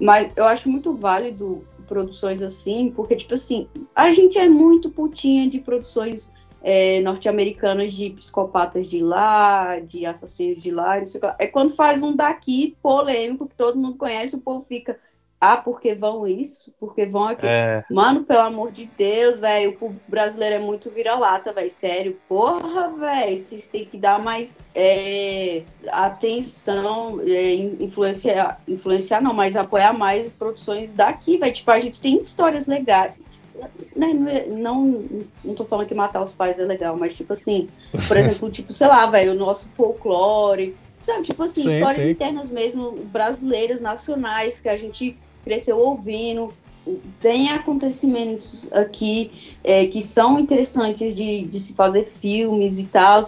[0.00, 5.48] Mas eu acho muito válido produções assim, porque, tipo assim, a gente é muito putinha
[5.48, 11.20] de produções é, norte-americanas de psicopatas de lá, de assassinos de lá, não sei o
[11.20, 11.36] que lá.
[11.38, 14.98] É quando faz um daqui polêmico, que todo mundo conhece, o povo fica,
[15.40, 16.72] ah, porque vão isso?
[16.80, 17.48] Porque vão aquilo?
[17.50, 22.18] É, Mano, pelo amor de Deus, velho, o brasileiro é muito vira-lata, velho, sério.
[22.28, 29.56] Porra, velho, vocês têm que dar mais é, atenção, é, in- influenciar, influenciar não, mas
[29.56, 31.52] apoiar mais produções daqui, velho.
[31.52, 33.12] Tipo, a gente tem histórias legais.
[33.96, 35.04] Né, não, é- não,
[35.44, 37.68] não tô falando que matar os pais é legal, mas tipo assim,
[38.06, 42.10] por exemplo, tipo, sei lá, velho, o nosso folclore, sabe, tipo assim, Sim, histórias sim.
[42.10, 45.16] internas mesmo, brasileiras, nacionais, que a gente
[45.48, 46.52] cresceu ouvindo,
[47.20, 53.22] tem acontecimentos aqui é, que são interessantes de, de se fazer filmes e tal.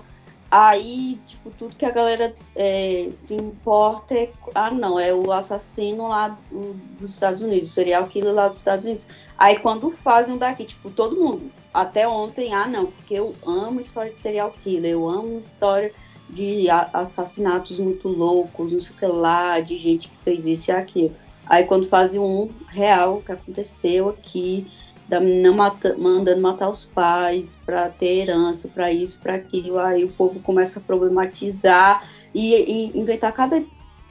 [0.51, 4.31] Aí, tipo, tudo que a galera é, se importa é.
[4.55, 8.59] Ah, não, é o assassino lá do- dos Estados Unidos, o serial killer lá dos
[8.59, 9.09] Estados Unidos.
[9.39, 14.13] Aí, quando fazem daqui, tipo, todo mundo, até ontem, ah, não, porque eu amo história
[14.13, 15.93] de serial killer, eu amo história
[16.29, 20.75] de assassinatos muito loucos, não sei o que lá, de gente que fez isso e
[20.75, 21.15] aquilo.
[21.47, 24.67] Aí quando fazem um real que aconteceu aqui,
[25.09, 30.05] da menina mata- mandando matar os pais pra ter herança, pra isso, pra aquilo, aí
[30.05, 33.61] o povo começa a problematizar e, e inventar cada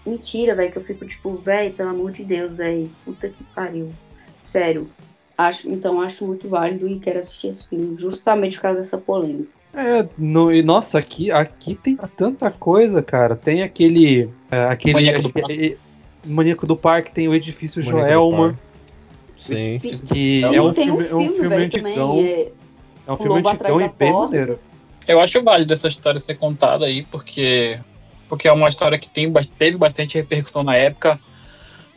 [0.06, 3.92] mentira, velho, que eu fico tipo, velho, pelo amor de Deus, velho, puta que pariu.
[4.44, 4.90] Sério.
[5.38, 9.50] Acho, então acho muito válido e quero assistir esse filme, justamente por causa dessa polêmica.
[9.74, 13.38] é no, e nossa, aqui, aqui tem tanta coisa, cara.
[13.38, 14.30] Tem aquele.
[14.52, 15.78] é, aquele
[16.26, 18.60] Maníaco do que é- é- Maníaco do Parque, tem o edifício Maníaco Joelma.
[19.36, 19.80] Sim.
[19.80, 22.20] que Sim, é um tem filme, é um filme velho, antigão.
[22.20, 22.48] é,
[23.08, 24.26] É um O filme antigão e bem Porta.
[24.36, 24.60] maneiro.
[25.08, 27.80] Eu acho válido essa história ser contada aí, porque,
[28.28, 31.20] porque é uma história que tem, teve bastante repercussão na época.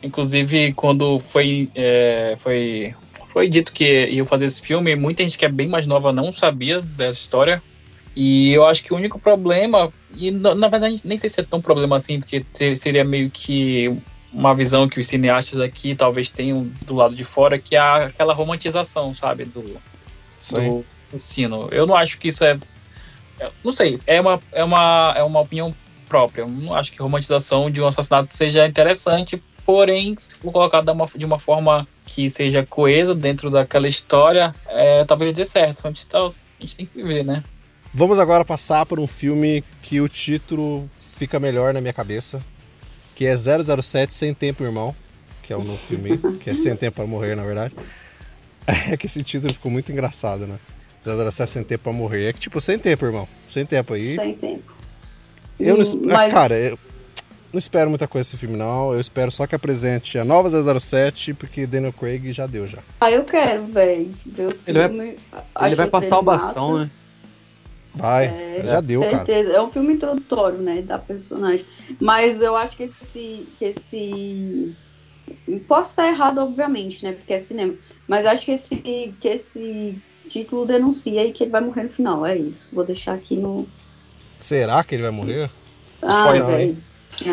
[0.01, 2.95] Inclusive, quando foi, é, foi,
[3.27, 6.31] foi dito que ia fazer esse filme, muita gente que é bem mais nova não
[6.31, 7.61] sabia dessa história.
[8.15, 11.43] E eu acho que o único problema, e na, na verdade nem sei se é
[11.43, 13.95] tão problema assim, porque te- seria meio que
[14.33, 18.33] uma visão que os cineastas aqui talvez tenham do lado de fora, que é aquela
[18.33, 19.79] romantização, sabe, do,
[20.39, 20.83] Sim.
[21.11, 21.69] do ensino.
[21.71, 22.57] Eu não acho que isso é.
[23.39, 25.73] é- Não sei, é uma, é uma, é uma opinião
[26.09, 26.41] própria.
[26.41, 30.85] Eu não acho que a romantização de um assassinato seja interessante, porém, se for colocado
[30.85, 35.85] de uma, de uma forma que seja coesa dentro daquela história, é, talvez dê certo.
[35.85, 37.43] A gente, tá- a gente tem que ver, né?
[37.93, 42.43] Vamos agora passar por um filme que o título fica melhor na minha cabeça,
[43.15, 44.95] que é 007 Sem Tempo Irmão,
[45.41, 47.75] que é o novo filme, que é Sem Tempo para Morrer, na verdade.
[48.89, 50.57] É que esse título ficou muito engraçado, né?
[51.03, 52.29] 007 Sem Tempo para Morrer.
[52.29, 53.27] É que tipo, sem tempo, irmão.
[53.49, 54.15] Sem tempo aí.
[54.15, 54.73] sem tempo.
[55.59, 56.79] Eu não, es- Mas- Cara, eu
[57.51, 58.93] não espero muita coisa desse filme, não.
[58.93, 62.77] Eu espero só que apresente a nova 007, porque Daniel Craig já deu já.
[63.01, 64.13] Ah, eu quero, velho.
[64.65, 65.17] Ele vai-.
[65.67, 66.83] Ele vai passar o trailer bastão, massa.
[66.85, 66.91] né?
[67.95, 69.17] Vai, É, já deu, cara.
[69.17, 69.51] certeza.
[69.53, 71.65] É um filme introdutório, né, da personagem.
[71.99, 74.75] Mas eu acho que esse, que esse,
[75.67, 77.75] posso estar errado, obviamente, né, porque é cinema.
[78.07, 79.95] Mas acho que esse, que esse
[80.27, 82.25] título denuncia aí que ele vai morrer no final.
[82.25, 82.69] É isso.
[82.73, 83.67] Vou deixar aqui no.
[84.37, 85.49] Será que ele vai morrer?
[86.01, 86.77] Ah, velho.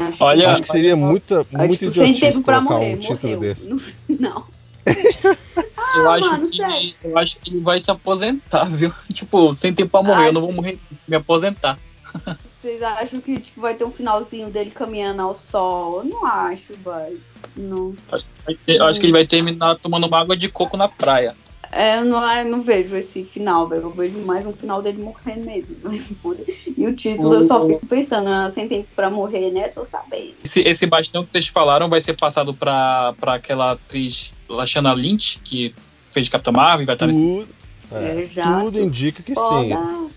[0.08, 2.94] Acho, Olha, Acho que seria muita, muito sem idiotice colocar morrer.
[2.94, 3.40] um título morreu.
[3.40, 3.70] desse.
[4.08, 4.44] No
[5.94, 6.94] eu, acho mano, que, sério.
[7.02, 8.92] eu acho que ele vai se aposentar, viu?
[9.12, 10.28] Tipo, sem tempo pra morrer, Ai.
[10.28, 11.78] eu não vou morrer, me aposentar.
[12.60, 15.98] Vocês acham que tipo, vai ter um finalzinho dele caminhando ao sol?
[15.98, 17.16] Eu não acho, vai.
[17.56, 17.94] Não.
[18.12, 18.26] Acho
[18.66, 21.34] ter- acho que ele vai terminar tomando uma água de coco na praia.
[21.72, 23.82] É, eu não, eu não vejo esse final, velho.
[23.82, 25.76] Eu vejo mais um final dele morrendo mesmo.
[26.76, 29.68] E o título eu só fico pensando, ah, sem tempo pra morrer, né?
[29.68, 30.34] Tô sabendo.
[30.42, 35.40] Esse, esse bastão que vocês falaram vai ser passado pra, pra aquela atriz Lashana Lynch,
[35.44, 35.74] que
[36.10, 37.20] fez Capitã Marvel e vai estar nesse.
[37.20, 37.48] Tudo,
[37.92, 39.70] é, É, tudo indica que Pô, sim.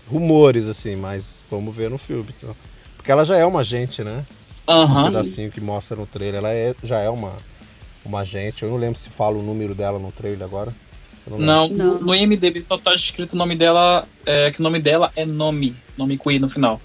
[0.08, 2.26] Rumores, assim, mas vamos ver no filme.
[2.36, 2.54] Então.
[2.96, 4.24] Porque ela já é uma agente, né?
[4.68, 5.04] Um Aham.
[5.06, 6.36] pedacinho que mostra no trailer.
[6.36, 7.32] Ela é, já é uma,
[8.04, 8.62] uma agente.
[8.62, 10.72] Eu não lembro se fala o número dela no trailer agora.
[11.26, 11.98] Não, Não.
[12.00, 15.74] no IMDB só tá escrito o nome dela, é, que o nome dela é nome,
[15.96, 16.78] nome Queen no final.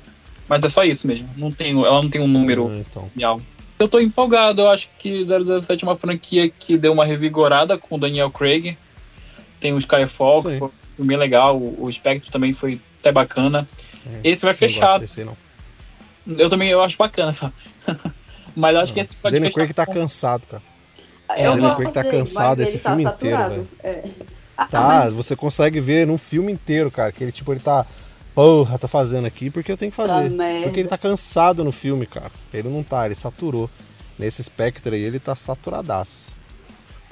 [0.47, 3.11] Mas é só isso mesmo, não tem, ela não tem um número Ah, então.
[3.17, 3.41] real.
[3.79, 7.95] Eu tô empolgado, eu acho que 007 é uma franquia que deu uma revigorada com
[7.95, 8.77] o Daniel Craig.
[9.59, 10.49] Tem o Skyfall, Sim.
[10.49, 13.65] que foi um bem legal, o, Spectre também foi até bacana.
[14.05, 15.37] É, Esse vai Não fechar, desse, não.
[16.27, 17.53] eu também eu acho bacana, sabe?
[18.55, 20.63] Mas eu acho que esse pode Daniel fechar Craig tá cansado, cara.
[21.37, 23.67] Eu o Daniel Craig tá cansado esse tá filme inteiro, velho.
[23.81, 24.03] É.
[24.57, 27.85] Ah, Tá, mas você consegue ver num filme inteiro, cara, que ele, tipo, ele tá.
[28.39, 30.31] Porra, tô fazendo aqui porque eu tenho que tá fazer.
[30.63, 32.31] Porque ele tá cansado no filme, cara.
[32.53, 33.69] Ele não tá, ele saturou.
[34.17, 36.33] Nesse Spectre aí, ele tá saturadaço.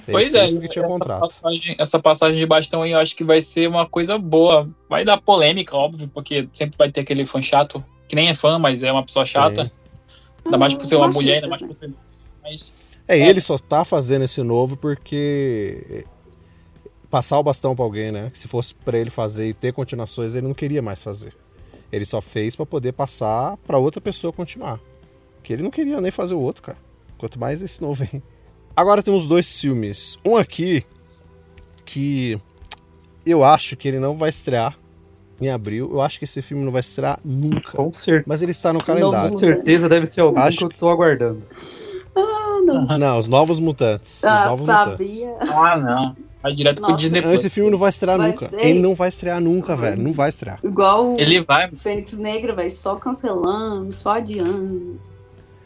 [0.07, 1.19] Ele Pois é, essa contrato.
[1.19, 4.69] passagem, essa passagem de bastão aí eu acho que vai ser uma coisa boa.
[4.89, 8.57] Vai dar polêmica, óbvio, porque sempre vai ter aquele fã chato, que nem é fã,
[8.57, 9.31] mas é uma pessoa Sim.
[9.31, 9.69] chata.
[10.45, 11.91] Ainda mais por ser uma Machistas, mulher, ainda mais por ser.
[12.41, 12.73] Mas,
[13.05, 13.27] É, É.
[13.27, 16.05] ele só tá fazendo esse novo porque
[17.17, 18.29] passar o bastão pra alguém, né?
[18.31, 21.33] Se fosse pra ele fazer e ter continuações, ele não queria mais fazer.
[21.91, 24.79] Ele só fez pra poder passar pra outra pessoa continuar.
[25.41, 26.77] Que ele não queria nem fazer o outro, cara.
[27.17, 28.21] Quanto mais esse novo aí.
[28.75, 30.15] Agora temos dois filmes.
[30.23, 30.83] Um aqui
[31.85, 32.39] que
[33.25, 34.77] eu acho que ele não vai estrear
[35.41, 35.89] em abril.
[35.91, 37.71] Eu acho que esse filme não vai estrear nunca.
[37.77, 38.25] Com certeza.
[38.27, 39.31] Mas ele está no Não, calendário.
[39.31, 41.41] Com certeza deve ser algum Acho que eu tô aguardando.
[42.15, 42.97] Ah, não.
[42.99, 44.17] Não, os Novos Mutantes.
[44.17, 45.19] Os Ah, Novos Mutantes.
[45.19, 45.35] sabia.
[45.39, 46.26] ah, não.
[46.47, 47.01] Vai direto pro Nossa.
[47.03, 47.39] Disney Não, Plus.
[47.41, 48.47] esse filme não vai estrear Vai nunca.
[48.49, 48.59] ser.
[48.65, 50.01] Ele não vai estrear nunca, velho.
[50.01, 50.59] Não vai estrear.
[50.63, 51.69] Igual o Ele vai.
[51.71, 54.99] Fênix Negra, vai só cancelando, só adiando.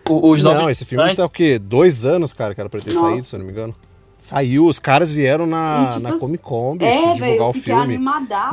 [0.10, 1.60] o- Os não, esse filme tá o quê?
[1.60, 3.08] Dois anos, cara, que era pra ter Nossa.
[3.10, 3.76] saído, se eu não me engano.
[4.17, 7.54] Saiu, os caras vieram na, tipo, na Comic Con, bicho, É, velho, divulgar eu o
[7.54, 8.00] filme.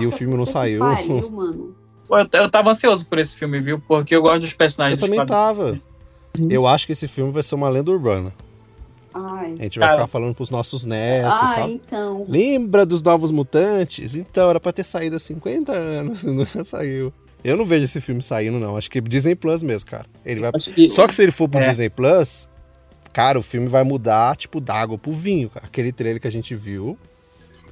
[0.00, 0.80] e o filme não saiu.
[0.80, 1.74] pariu, mano.
[2.06, 3.78] Pô, Eu, eu tava ansioso por esse filme, viu?
[3.86, 5.00] Porque eu gosto dos Eu personagens.
[5.00, 5.78] também dos tava.
[6.48, 8.32] Eu acho que esse filme vai ser uma lenda urbana.
[9.14, 11.72] Ai, A gente vai ficar falando pros nossos netos, ah, sabe?
[11.72, 12.24] então.
[12.28, 14.14] Lembra dos Novos Mutantes?
[14.14, 17.12] Então, era pra ter saído há 50 anos, não saiu.
[17.44, 18.76] Eu não vejo esse filme saindo, não.
[18.76, 20.06] Acho que Disney Plus mesmo, cara.
[20.24, 20.52] Ele vai...
[20.52, 21.68] Que- Só que se ele for pro É.
[21.68, 22.48] Disney Plus,
[23.12, 25.66] cara, o filme vai mudar, tipo, d'água pro vinho, cara.
[25.66, 26.98] Aquele trailer que a gente viu,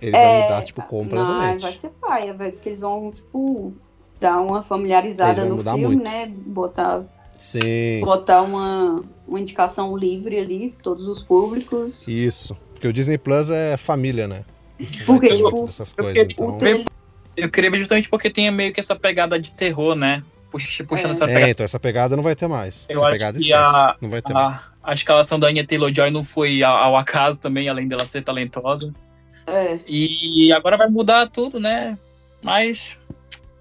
[0.01, 1.63] ele vai mudar, tipo, Não, completamente.
[1.63, 3.73] vai ser paia, velho, porque eles vão, tipo,
[4.21, 6.05] dar uma familiarizada no mudar filme, muito.
[6.11, 6.33] né?
[6.47, 7.03] Botar,
[7.39, 12.07] Sim, botar uma, uma indicação livre ali, todos os públicos.
[12.09, 12.57] isso.
[12.73, 14.45] Porque o Disney Plus é família, né?
[15.07, 16.85] Porque, tipo, dessas eu coisas, fiquei- então...
[17.37, 20.23] Eu queria justamente porque tem meio que essa pegada de terror, né?
[20.51, 21.11] Puxa- Puxando É.
[21.11, 21.49] essa É, pegada.
[21.51, 22.87] então essa pegada não vai ter mais.
[22.89, 23.57] Eu essa acho pegada esquece.
[23.77, 24.55] a- Não vai ter mais.
[24.83, 28.23] A, a escalação da Anya Taylor-Joy não foi ao, ao acaso também, além dela ser
[28.23, 28.91] talentosa.
[29.47, 31.99] É, E agora vai mudar tudo, né?
[32.43, 32.99] Mas.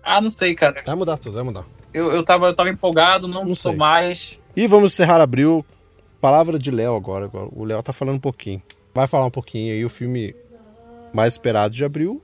[0.02, 0.82] Ah, não sei, cara.
[0.86, 1.66] Vai mudar tudo, vai mudar.
[1.96, 3.80] Eu, eu, tava, eu tava empolgado, não, Não sou sei.
[3.80, 4.42] mais.
[4.54, 5.66] E vamos encerrar abril.
[6.20, 7.48] Palavra de Léo agora, agora.
[7.54, 8.62] O Léo tá falando um pouquinho.
[8.94, 10.36] Vai falar um pouquinho aí o filme
[11.14, 12.22] mais esperado de abril.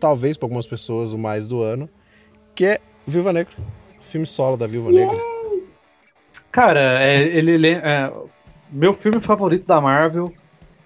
[0.00, 1.90] Talvez para algumas pessoas o mais do ano.
[2.54, 3.52] Que é Viúva Negra.
[4.00, 5.18] Filme solo da Viúva Negra.
[6.50, 8.10] Cara, é, ele é,
[8.70, 10.32] meu filme favorito da Marvel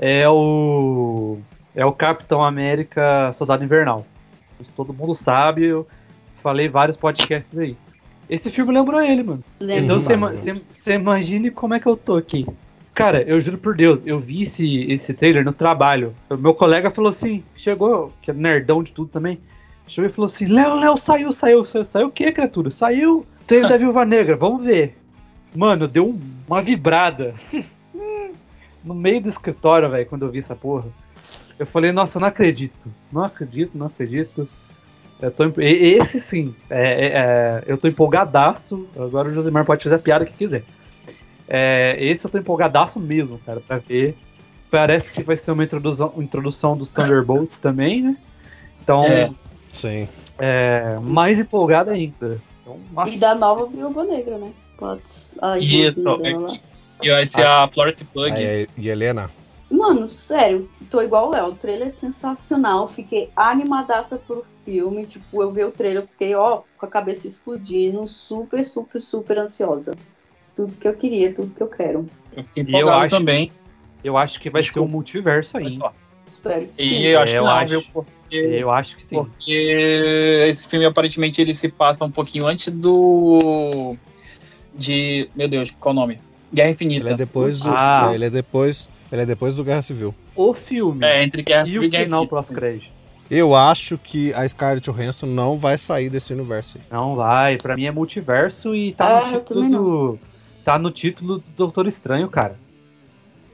[0.01, 1.39] é o
[1.77, 4.05] é o Capitão América Soldado Invernal.
[4.59, 5.87] Isso todo mundo sabe, eu
[6.43, 7.77] falei vários podcasts aí.
[8.31, 9.43] Esse filme lembrou ele, mano.
[9.59, 9.97] lembra?
[9.97, 10.01] Então
[10.71, 12.47] você imagine como é que eu tô aqui.
[12.95, 16.15] Cara, eu juro por Deus, eu vi esse, esse trailer no trabalho.
[16.31, 19.39] O meu colega falou assim, chegou, que é nerdão de tudo também,
[19.89, 22.71] chegou e falou assim, Léo, Léo, saiu, saiu, saiu, saiu o que, criatura?
[22.71, 24.97] Saiu o trailer da Viúva Negra, vamos ver.
[25.55, 27.35] Mano, deu um- uma vibrada
[28.85, 30.87] no meio do escritório, velho, quando eu vi essa porra.
[31.59, 34.49] Eu falei, nossa, não acredito, não acredito, não acredito.
[35.23, 38.87] Eu tô, esse sim, é, é, é, eu tô empolgadaço.
[38.97, 40.65] Agora o Josimar pode fazer a piada que quiser.
[41.47, 44.17] É, esse eu tô empolgadaço mesmo, cara, pra ver.
[44.71, 48.17] Parece que vai ser uma introdução, introdução dos Thunderbolts também, né?
[48.83, 49.31] Então, É.
[49.69, 50.09] Sim.
[50.39, 52.41] é, mais empolgado ainda.
[52.63, 52.79] Então.
[53.07, 54.53] E da nova Viúva Negra, né?
[54.77, 55.03] Pode.
[55.43, 56.03] A Isso.
[57.03, 58.33] E vai ser a Florence Pug.
[58.77, 59.31] E Helena?
[59.71, 61.47] Mano, sério, tô igual o Léo.
[61.49, 62.89] O trailer é sensacional.
[62.89, 65.07] Fiquei animadaça pro filme.
[65.07, 69.39] Tipo, eu vi o trailer, eu fiquei, ó, com a cabeça explodindo, super, super, super
[69.39, 69.95] ansiosa.
[70.57, 72.07] Tudo que eu queria, tudo que eu quero.
[72.37, 73.51] Eu fiquei E eu acho- também.
[74.03, 74.87] Eu acho que vai Desculpa.
[74.87, 75.79] ser um multiverso aí.
[76.31, 77.01] Espero que sim.
[77.01, 77.69] E eu acho eu que não, acho.
[77.71, 77.83] viu?
[77.93, 79.17] Porque, Eu acho que sim.
[79.17, 83.97] porque esse filme aparentemente ele se passa um pouquinho antes do.
[84.75, 85.29] De.
[85.35, 86.19] Meu Deus, qual o nome?
[86.53, 87.07] Guerra Infinita.
[87.07, 87.69] Ele é depois do.
[87.71, 88.11] Ah.
[88.15, 88.89] ele é depois.
[89.11, 90.15] Ele é depois do Guerra Civil.
[90.37, 92.93] O filme É, entre Guerra e Civil o e Guerra final pós-crédito.
[93.31, 96.85] Eu acho que a Scarlett Johansson não vai sair desse universo aí.
[96.91, 100.19] Não vai, pra mim é multiverso e tá Ah, no título do.
[100.65, 102.59] Tá no título do Doutor Estranho, cara.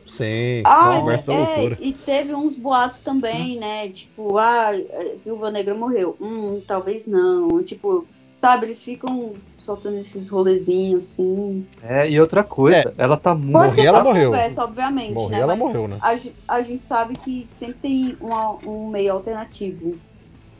[0.07, 1.79] Sim, Ah, multiverso da é, loucura.
[1.81, 3.89] e teve uns boatos também, né?
[3.89, 4.73] Tipo, ah, a
[5.25, 6.17] Viúva Negra morreu.
[6.21, 7.62] Hum, talvez não.
[7.62, 11.66] Tipo, sabe, eles ficam soltando esses rolezinhos assim.
[11.83, 13.53] É, e outra coisa, ela tá muito.
[13.53, 14.31] Morrer, ela morreu.
[14.31, 15.40] Conversa, obviamente, Morrer, né?
[15.42, 15.99] ela Mas morreu, né?
[16.01, 16.18] A,
[16.57, 19.96] a gente sabe que sempre tem uma- um meio alternativo,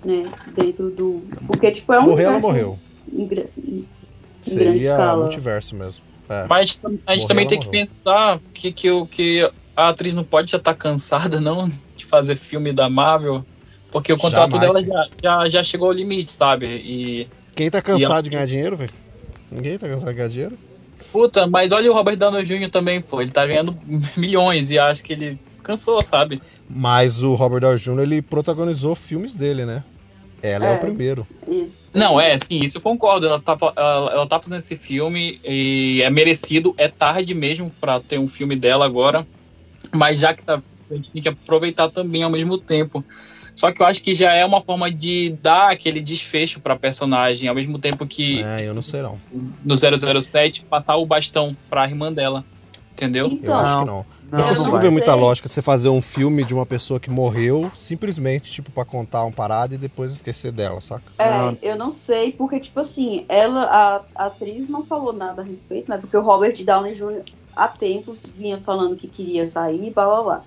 [0.05, 0.29] né?
[0.57, 1.23] Dentro do.
[1.47, 2.05] Porque, tipo, é um.
[2.05, 2.79] Morrer, ela universo morreu.
[3.13, 3.51] em em- grande
[4.43, 5.21] Seria escala.
[5.23, 6.05] multiverso mesmo.
[6.29, 6.47] É.
[6.49, 7.81] Mas a gente, Morreu, também tem que morreu.
[7.87, 12.35] pensar que, que, o- que a atriz não pode já estar cansada, não, de fazer
[12.37, 13.45] filme da Marvel.
[13.93, 16.67] Porque o contrato Jamais, dela já, já, já chegou ao limite, sabe?
[16.67, 17.29] E.
[17.57, 18.93] Quem tá cansado ela- de ganhar dinheiro, velho?
[19.51, 20.59] Ninguém tá cansado de ganhar dinheiro?
[21.13, 22.71] Puta, mas olha o Robert Downey Jr.
[22.71, 23.21] também, pô.
[23.21, 23.77] Ele tá ganhando
[24.17, 26.41] milhões e acho que ele cansou, sabe?
[26.69, 28.01] Mas o Robert Downey Jr.
[28.03, 29.83] ele protagonizou filmes dele, né?
[30.43, 30.77] Ela é, É.
[30.77, 31.27] o primeiro.
[31.49, 31.73] Isso.
[31.95, 33.27] Não, é, sim, isso eu concordo.
[33.27, 38.01] Ela tá, ela, ela tá fazendo esse filme e é merecido, é tarde mesmo pra
[38.01, 39.27] ter um filme dela agora.
[39.95, 43.03] Mas já que tá, a gente tem que aproveitar também ao mesmo tempo.
[43.57, 47.49] Só que eu acho que já é uma forma de dar aquele desfecho pra personagem,
[47.49, 49.19] ao mesmo tempo que É, eu não sei não.
[49.65, 52.45] no 007 passar o bastão pra irmã dela.
[52.93, 53.27] Entendeu?
[53.27, 53.87] Eu Então, acho que Não.
[53.87, 54.07] não.
[54.29, 56.99] Não, Eu Eu não consigo ver muita lógica você fazer um filme de uma pessoa
[56.99, 61.05] que morreu simplesmente, tipo, pra contar uma parada e depois esquecer dela, saca?
[61.19, 61.57] É, Não.
[61.63, 65.89] eu não sei, porque, tipo assim, ela, a, a atriz não falou nada a respeito,
[65.91, 65.97] né?
[65.99, 67.23] Porque o Robert Downey Jr.
[67.55, 70.43] há tempos vinha falando que queria sair, blá blá blá.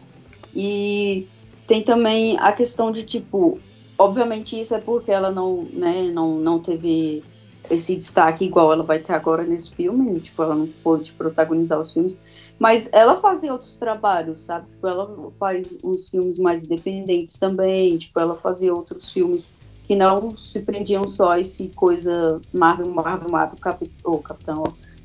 [0.54, 1.28] E
[1.70, 3.60] tem também a questão de, tipo,
[3.96, 7.24] obviamente isso é porque ela não, né, não, não teve
[7.70, 11.94] esse destaque igual ela vai ter agora nesse filme, tipo, ela não pôde protagonizar os
[11.94, 12.20] filmes,
[12.58, 14.68] mas ela fazia outros trabalhos, sabe?
[14.68, 19.52] Tipo, ela faz uns filmes mais independentes também, tipo, ela fazia outros filmes
[19.86, 24.64] que não se prendiam só a esse coisa Marvel, Marvel, Marvel, Cap, ou Capitão,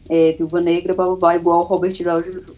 [0.08, 1.92] é, Viúva Negra, blá, blá, blá, igual Robert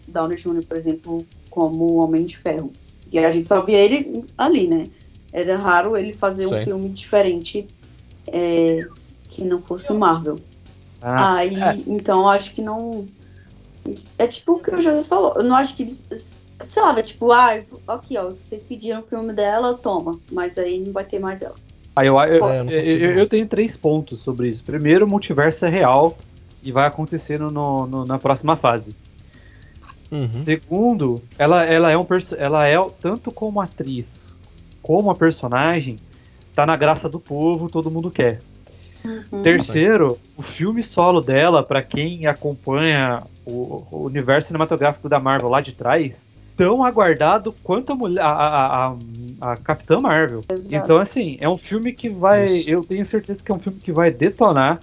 [0.07, 2.71] Downey Jr., por exemplo, como Homem de Ferro.
[3.11, 4.87] E a gente só via ele ali, né?
[5.31, 6.63] Era raro ele fazer um Sim.
[6.63, 7.67] filme diferente
[8.27, 8.79] é,
[9.27, 10.37] que não fosse Marvel.
[11.01, 11.77] Ah, Aí, é.
[11.87, 13.05] então, eu acho que não.
[14.17, 15.33] É tipo o que o José falou.
[15.35, 16.37] Eu não acho que eles.
[16.61, 20.19] Sei lá, é tipo, ah, aqui, ó, vocês pediram o filme dela, toma.
[20.31, 21.55] Mas aí não vai ter mais ela.
[21.95, 24.63] Aí eu, eu, É, eu eu- eu- tenho três pontos sobre isso.
[24.63, 26.17] Primeiro, o multiverso é real
[26.63, 28.95] e vai acontecer no, no- no- na próxima fase.
[30.11, 30.29] Uhum.
[30.29, 32.05] Segundo, ela, ela é um
[32.37, 34.37] ela é tanto como atriz
[34.81, 35.97] como a personagem
[36.55, 38.39] tá na graça do povo, todo mundo quer.
[39.03, 39.41] Uhum.
[39.41, 45.59] Terceiro, o filme solo dela, pra quem acompanha o, o universo cinematográfico da Marvel lá
[45.61, 48.95] de trás, tão aguardado quanto a, mulher, a, a, a-
[49.51, 50.43] a Capitã Marvel.
[50.51, 50.75] Exato.
[50.75, 52.45] Então, assim, é um filme que vai.
[52.45, 52.69] Isso.
[52.69, 54.79] Eu tenho certeza que é um filme que vai detonar.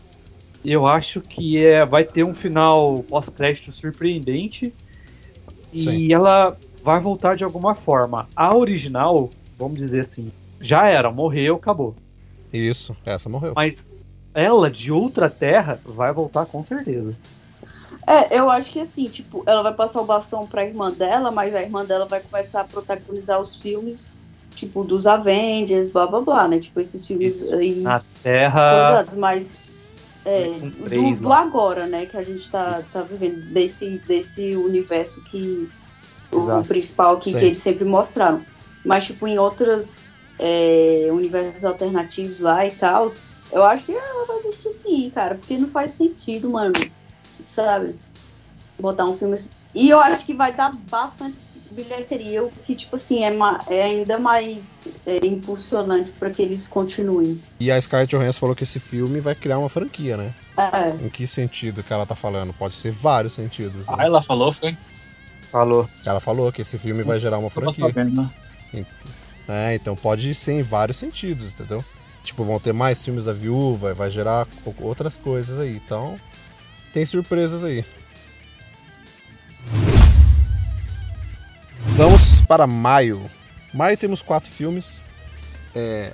[0.65, 4.73] Eu acho que é, vai ter um final pós-crédito surpreendente.
[5.75, 6.05] Sim.
[6.05, 8.29] E ela vai voltar de alguma forma.
[8.37, 11.95] A original, vamos dizer assim, já era, morreu, acabou.
[12.53, 13.53] Isso, essa morreu.
[13.57, 13.87] Mas
[14.33, 17.17] ela, de outra terra, vai voltar com certeza.
[18.07, 21.55] É, eu acho que assim, tipo, ela vai passar o bastão pra irmã dela, mas
[21.55, 24.11] a irmã dela vai começar a protagonizar os filmes,
[24.55, 26.59] tipo, dos Avengers, blá blá blá, né?
[26.59, 27.55] Tipo, esses filmes Isso.
[27.55, 27.75] aí.
[27.77, 29.07] Na Terra.
[29.17, 29.57] mas
[30.25, 31.41] é, do, três do lá.
[31.41, 35.69] agora, né, que a gente tá, tá vivendo, desse, desse universo que
[36.33, 36.61] o, Exato.
[36.61, 38.45] o principal que, que eles sempre mostraram.
[38.85, 39.93] Mas, tipo, em outros
[40.39, 43.11] é, universos alternativos lá e tal,
[43.53, 46.75] eu acho que ela vai existir sim, cara, porque não faz sentido, mano,
[47.41, 47.95] sabe?
[48.79, 49.51] Botar um filme assim.
[49.75, 51.37] E eu acho que vai dar bastante,
[51.75, 56.67] bilheteria, o que, tipo assim, é, ma- é ainda mais é, impulsionante para que eles
[56.69, 57.43] continuem.
[57.61, 60.35] E a Scarlett Johansson falou que esse filme vai criar uma franquia, né?
[60.57, 62.53] É, Em que sentido que ela tá falando?
[62.53, 63.87] Pode ser vários sentidos.
[63.89, 63.95] né?
[63.99, 64.77] Ah, ela falou, foi?
[65.51, 65.89] Falou.
[66.07, 67.87] Ela falou que esse filme vai gerar uma franquia.
[67.87, 68.87] sabendo, né?
[69.47, 71.85] É, então pode ser em vários sentidos, entendeu?
[72.23, 74.49] Tipo, vão ter mais filmes da viúva, vai gerar
[74.81, 75.77] outras coisas aí.
[75.77, 76.19] Então,
[76.93, 77.85] tem surpresas aí.
[81.97, 83.31] Vamos para maio.
[83.73, 85.05] Maio temos quatro filmes.
[85.73, 86.13] É,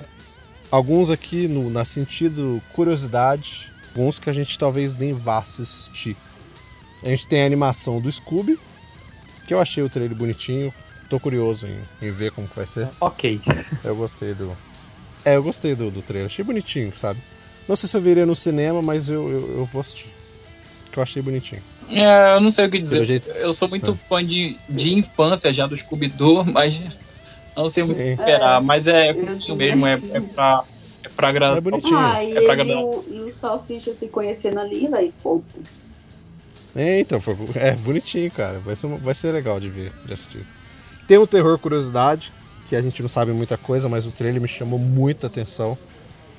[0.70, 6.18] alguns aqui no na sentido curiosidade, alguns que a gente talvez nem vá assistir.
[7.02, 8.58] A gente tem a animação do Scooby,
[9.46, 10.72] que eu achei o trailer bonitinho.
[11.08, 12.86] Tô curioso em, em ver como vai ser.
[13.00, 13.40] Ok.
[13.82, 14.54] Eu gostei do.
[15.24, 16.26] É, eu gostei do, do trailer.
[16.26, 17.20] Achei bonitinho, sabe?
[17.68, 20.08] Não sei se eu veria no cinema, mas eu, eu, eu vou assistir.
[20.90, 21.62] Que eu achei bonitinho.
[21.90, 23.04] É, eu não sei o que dizer.
[23.04, 26.80] jeito- Eu sou muito fã de, de infância já do Scooby-Doo, mas
[27.56, 28.60] não sei muito o que esperar.
[28.62, 30.64] Mas é fofinho mesmo, é, é pra,
[31.04, 31.58] é pra agradar.
[31.58, 31.98] É bonitinho.
[31.98, 32.82] ah, e, É pra e agradar.
[32.84, 35.42] o, e o Salsicha se conhecendo ali, velho, pô.
[36.76, 38.60] É, então, foi, é bonitinho, cara.
[38.60, 40.46] Vai ser, vai ser legal de ver, de assistir.
[41.06, 42.32] Tem um terror curiosidade,
[42.68, 45.76] que a gente não sabe muita coisa, mas o trailer me chamou muita atenção.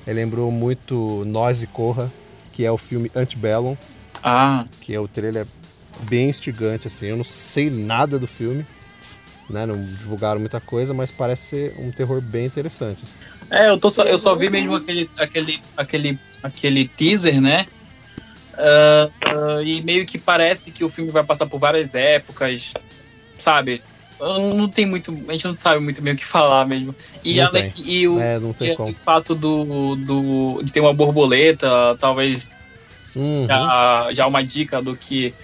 [0.06, 2.10] Ele lembrou muito Nós e Corra,
[2.52, 3.76] que é o filme Antebellum,
[4.22, 5.46] Ah, que é o trailer
[6.02, 7.06] bem instigante, assim.
[7.06, 8.66] Eu não sei nada do filme,
[9.50, 9.66] né?
[9.66, 13.02] Não divulgaram muita coisa, mas parece ser um terror bem interessante.
[13.02, 13.14] assim.
[13.50, 17.66] é, eu, tô só, eu só vi mesmo aquele, aquele, aquele, aquele teaser, né?
[18.54, 22.74] Ah, ah, e meio que parece que o filme vai passar por várias épocas,
[23.38, 23.82] sabe?
[24.20, 25.10] Não tem muito.
[25.26, 26.94] A gente não sabe muito bem o que falar mesmo.
[27.24, 28.94] E, Não além, e o, É, não e tem o como.
[28.94, 32.51] fato do, do, de ter uma borboleta, talvez
[33.16, 33.46] Uhum.
[33.46, 35.34] já, já uma dica do que.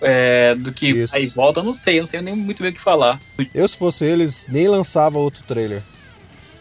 [0.00, 1.16] é, do que Isso.
[1.16, 3.20] aí volta, eu não sei, eu não sei nem muito bem o que falar.
[3.54, 5.82] Eu, se fosse eles, nem lançava outro trailer.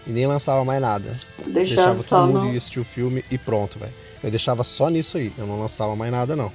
[0.08, 1.16] E nem lançava mais nada.
[1.48, 2.54] Deixava só todo mundo no.
[2.54, 3.94] ir assistir o filme e pronto, velho.
[4.24, 5.32] Eu deixava só nisso aí.
[5.38, 6.52] Eu não lançava mais nada, não.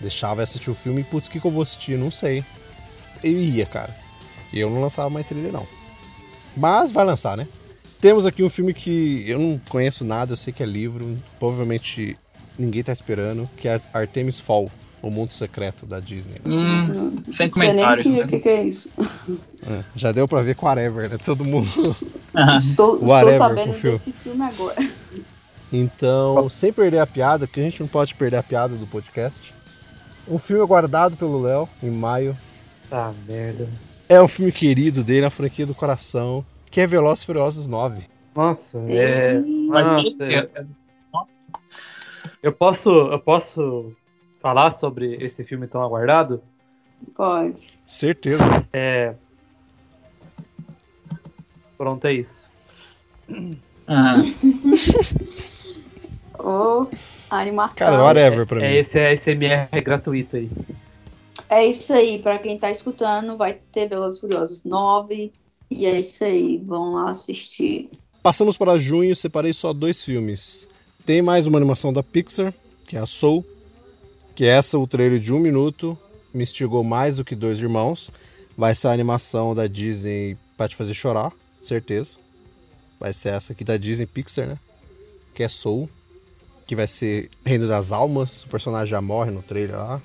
[0.00, 1.96] Deixava assistir o filme e, putz, o que, que eu vou assistir?
[1.96, 2.44] Não sei.
[3.22, 3.96] Eu ia, cara.
[4.52, 5.66] E eu não lançava mais trailer, não.
[6.56, 7.46] Mas vai lançar, né?
[8.00, 11.16] Temos aqui um filme que eu não conheço nada, eu sei que é livro.
[11.38, 12.18] Provavelmente
[12.58, 14.70] ninguém tá esperando, que é Artemis Fall,
[15.02, 16.34] o mundo secreto da Disney.
[16.44, 16.56] né?
[16.56, 18.18] Hum, sem nem comentários.
[18.18, 18.90] o que, que, é isso.
[19.68, 21.18] É, já deu pra ver com Whatever, né?
[21.24, 21.66] Todo mundo.
[21.76, 23.96] Estou, estou Whatever sabendo filme.
[23.98, 24.90] desse filme agora.
[25.72, 29.52] Então, sem perder a piada, que a gente não pode perder a piada do podcast.
[30.28, 32.36] Um filme aguardado pelo Léo em maio.
[32.88, 33.68] Tá, merda.
[34.08, 38.02] É um filme querido dele, a franquia do coração, que é Velozes e Furiosos 9.
[38.34, 39.40] Nossa, é.
[39.40, 40.48] Mas Nossa, é-
[41.12, 41.40] nossa.
[42.46, 43.92] Eu posso, eu posso
[44.40, 46.40] falar sobre esse filme tão aguardado?
[47.12, 47.76] Pode.
[47.84, 48.44] Certeza.
[48.72, 49.16] É.
[51.76, 52.46] Pronto, é isso.
[53.88, 54.18] Ah,
[56.38, 56.86] Ô,
[57.30, 57.76] animação.
[57.76, 58.76] Cara, whatever pra É mim.
[58.76, 60.48] esse é SMR gratuito aí.
[61.48, 65.32] É isso aí, pra quem tá escutando, vai ter Velozes e Furiosos 9.
[65.68, 67.90] E é isso aí, vão lá assistir.
[68.22, 70.68] Passamos para junho, separei só dois filmes.
[71.06, 72.52] Tem mais uma animação da Pixar,
[72.86, 73.44] que é a Soul,
[74.34, 75.96] que essa, o trailer de um minuto,
[76.34, 78.10] me instigou mais do que Dois Irmãos.
[78.58, 81.30] Vai ser a animação da Disney pra te fazer chorar,
[81.60, 82.18] certeza.
[82.98, 84.58] Vai ser essa aqui da Disney Pixar, né?
[85.32, 85.88] Que é Soul,
[86.66, 90.02] que vai ser Reino das Almas, o personagem já morre no trailer lá.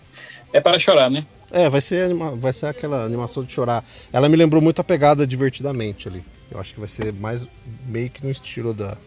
[0.54, 1.26] é para chorar, né?
[1.49, 3.84] É, vai ser, anima- vai ser aquela animação de chorar.
[4.14, 6.24] Ela me lembrou muito a pegada divertidamente ali.
[6.49, 7.47] Eu acho que vai ser mais
[7.88, 8.97] meio que no estilo da,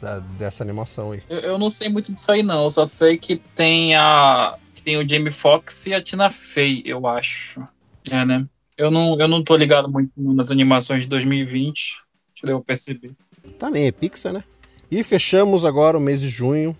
[0.00, 1.22] da- dessa animação aí.
[1.28, 2.64] Eu, eu não sei muito disso aí, não.
[2.64, 4.56] Eu só sei que tem a.
[4.74, 7.60] que tem o Jamie Foxx e a Tina Fey, eu acho.
[8.04, 8.46] É, né?
[8.76, 12.02] Eu não, eu não tô ligado muito nas animações de 2020.
[12.32, 13.12] Deixa eu perceber.
[13.58, 14.42] Também é Pixar, né?
[14.90, 16.76] E fechamos agora o mês de junho.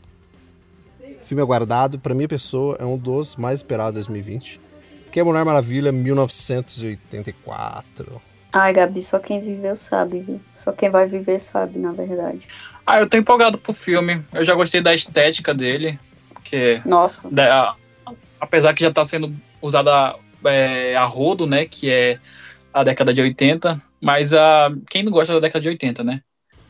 [1.21, 4.61] Filme aguardado, pra minha pessoa, é um dos mais esperados de 2020.
[5.13, 8.23] Que é Mulher Maravilha 1984.
[8.53, 10.41] Ai, Gabi, só quem viveu sabe, viu?
[10.55, 12.49] Só quem vai viver sabe, na verdade.
[12.87, 14.23] Ah, eu tô empolgado pro filme.
[14.33, 15.99] Eu já gostei da estética dele.
[16.45, 17.29] Que Nossa.
[17.31, 17.75] da-
[18.41, 21.67] apesar que já tá sendo usada é, a rodo, né?
[21.67, 22.19] Que é
[22.73, 23.81] a década de 80.
[24.01, 26.23] Mas a, quem não gosta da década de 80, né?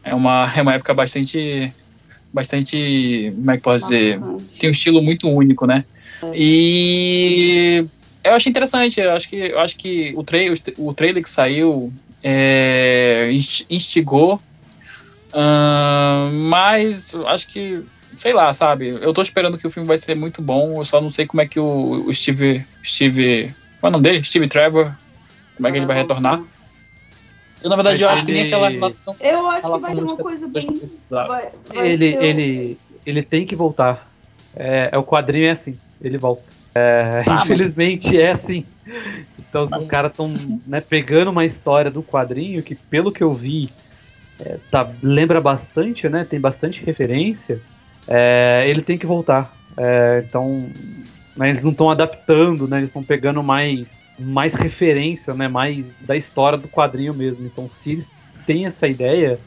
[0.02, 1.72] É uma, é uma época bastante.
[2.32, 3.32] Bastante.
[3.36, 4.20] Como é que posso dizer?
[4.58, 5.84] tem um estilo muito único, né?
[6.34, 7.86] E
[8.24, 10.38] eu achei interessante, eu acho que, eu acho que o, tra
[10.78, 11.92] o trailer que saiu
[12.22, 14.40] é, inst- instigou,
[15.32, 17.82] ahn, mas eu acho que,
[18.14, 18.88] sei lá, sabe?
[18.88, 21.40] Eu tô esperando que o filme vai ser muito bom, eu só não sei como
[21.40, 22.66] é que o, o Steve.
[22.84, 23.54] Steve.
[23.80, 24.24] Qual é o nome dele?
[24.24, 24.92] Steve Trevor
[25.54, 26.42] Como é que ele vai retornar?
[27.62, 29.16] Eu, na verdade, eu acho que nem ele- aquela relação.
[29.20, 30.80] Eu acho que Relação vai ser uma coisa bem.
[31.10, 34.12] Vai, vai Ele, ser um- ele, ele tem que voltar.
[34.54, 36.57] É, é o quadrinho é assim, ele volta.
[36.78, 38.64] É, Ah, mas- infelizmente é assim.
[39.38, 43.32] Então os Mas- caras estão né, pegando uma história do quadrinho que, pelo que eu
[43.34, 43.68] vi,
[44.40, 46.24] é, tá, lembra bastante, né?
[46.24, 47.60] Tem bastante referência.
[48.06, 49.52] É, ele tem que voltar.
[49.76, 50.68] É, então,
[51.36, 52.78] mas eles não estão adaptando, né?
[52.78, 55.48] Eles estão pegando mais, mais referência, né?
[55.48, 57.46] Mais da história do quadrinho mesmo.
[57.46, 58.12] Então, se eles
[58.46, 59.38] têm essa ideia,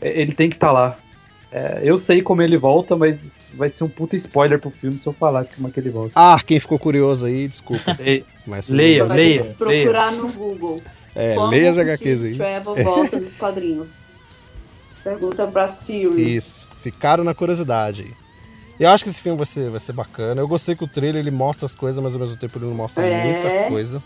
[0.00, 0.96] é, ele tem que estar lá.
[1.52, 5.06] É, eu sei como ele volta, mas vai ser um puta spoiler pro filme se
[5.06, 6.12] eu falar como é que ele volta.
[6.14, 7.96] Ah, quem ficou curioso aí, desculpa.
[8.46, 9.34] Mas Leia, leia.
[9.42, 9.54] escutar.
[9.56, 10.80] Procurar no Google.
[11.14, 12.36] É, Como leia as que HQs aí.
[12.36, 13.90] Trevor volta dos quadrinhos.
[15.02, 16.36] Pergunta pra Siri.
[16.36, 18.12] Isso, ficaram na curiosidade aí.
[18.78, 20.40] Eu acho que esse filme vai ser, vai ser bacana.
[20.40, 22.74] Eu gostei que o trailer ele mostra as coisas, mas ao mesmo tempo ele não
[22.74, 23.24] mostra É.
[23.32, 24.02] muita coisa.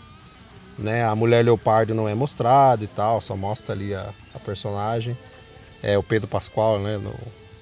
[0.77, 1.05] Né?
[1.05, 5.17] A mulher leopardo não é mostrada e tal, só mostra ali a, a personagem.
[5.81, 6.97] É o Pedro Pascoal, né?
[6.97, 7.13] no-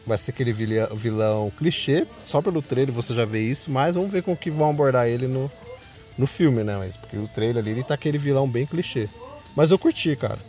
[0.05, 2.05] vai ser aquele vilha- vilão clichê.
[2.25, 5.27] Só pelo trailer você já vê isso, mas vamos ver com que vão abordar ele
[5.27, 5.49] no,
[6.17, 6.75] no filme, né?
[6.77, 9.07] Mas porque o trailer ali ele tá aquele vilão bem clichê.
[9.55, 10.39] Mas eu curti, cara.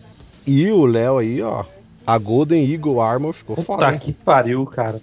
[0.47, 1.65] E o Léo aí, ó.
[2.07, 3.99] A Golden Eagle Armor ficou foda, Puta hein?
[3.99, 5.01] que pariu, cara.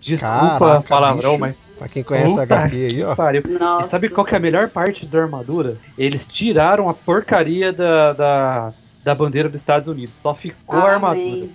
[0.00, 1.40] Desculpa Caraca, o palavrão, bicho.
[1.40, 1.56] mas.
[1.78, 3.14] Pra quem conhece a Puta HQ aí, que ó.
[3.16, 3.42] pariu.
[3.58, 3.86] Nossa.
[3.86, 5.76] E sabe qual que é a melhor parte da armadura?
[5.98, 8.72] Eles tiraram a porcaria da, da,
[9.04, 10.14] da bandeira dos Estados Unidos.
[10.16, 11.22] Só ficou a armadura.
[11.26, 11.50] Amém.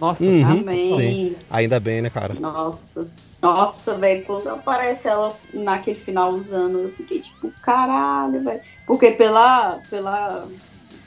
[0.00, 0.86] Nossa, Uhum, Amém.
[0.86, 1.36] sim.
[1.50, 2.34] Ainda bem, né, cara?
[2.34, 3.08] Nossa.
[3.40, 8.60] Nossa, velho, quando aparece ela naquele final usando, eu fiquei tipo, caralho, velho.
[8.84, 10.48] Porque pela, pela,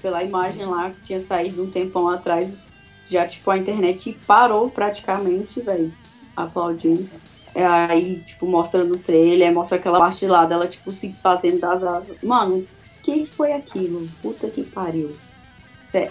[0.01, 2.69] pela imagem lá que tinha saído um tempão atrás,
[3.09, 5.91] já, tipo, a internet parou praticamente, velho,
[6.35, 7.09] aplaudindo.
[7.53, 11.83] É, aí, tipo, mostra no trailer, mostra aquela parte lá dela, tipo, se desfazendo das
[11.83, 12.17] asas.
[12.23, 12.67] Mano, o
[13.03, 14.07] que foi aquilo?
[14.21, 15.11] Puta que pariu.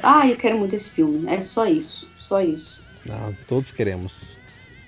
[0.03, 1.27] Ah, eu quero muito esse filme.
[1.33, 2.10] É só isso.
[2.31, 2.79] Só isso.
[3.05, 4.39] Não, todos queremos.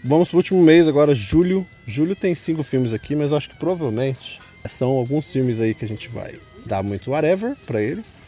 [0.04, 1.66] Vamos pro último mês agora, julho.
[1.84, 5.84] Julho tem cinco filmes aqui, mas eu acho que provavelmente são alguns filmes aí que
[5.84, 8.20] a gente vai dar muito whatever pra eles.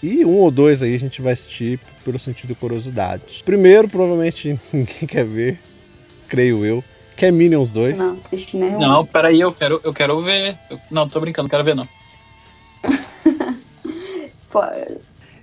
[0.00, 3.42] E um ou dois aí a gente vai assistir pelo sentido de curiosidade.
[3.44, 5.60] Primeiro, provavelmente ninguém quer ver,
[6.28, 6.84] creio eu,
[7.16, 7.98] que é Minions 2.
[7.98, 8.78] Não, assisti nenhum.
[8.78, 10.56] Não, peraí, eu quero, eu quero ver.
[10.70, 11.88] Eu- não, tô brincando, não quero ver não.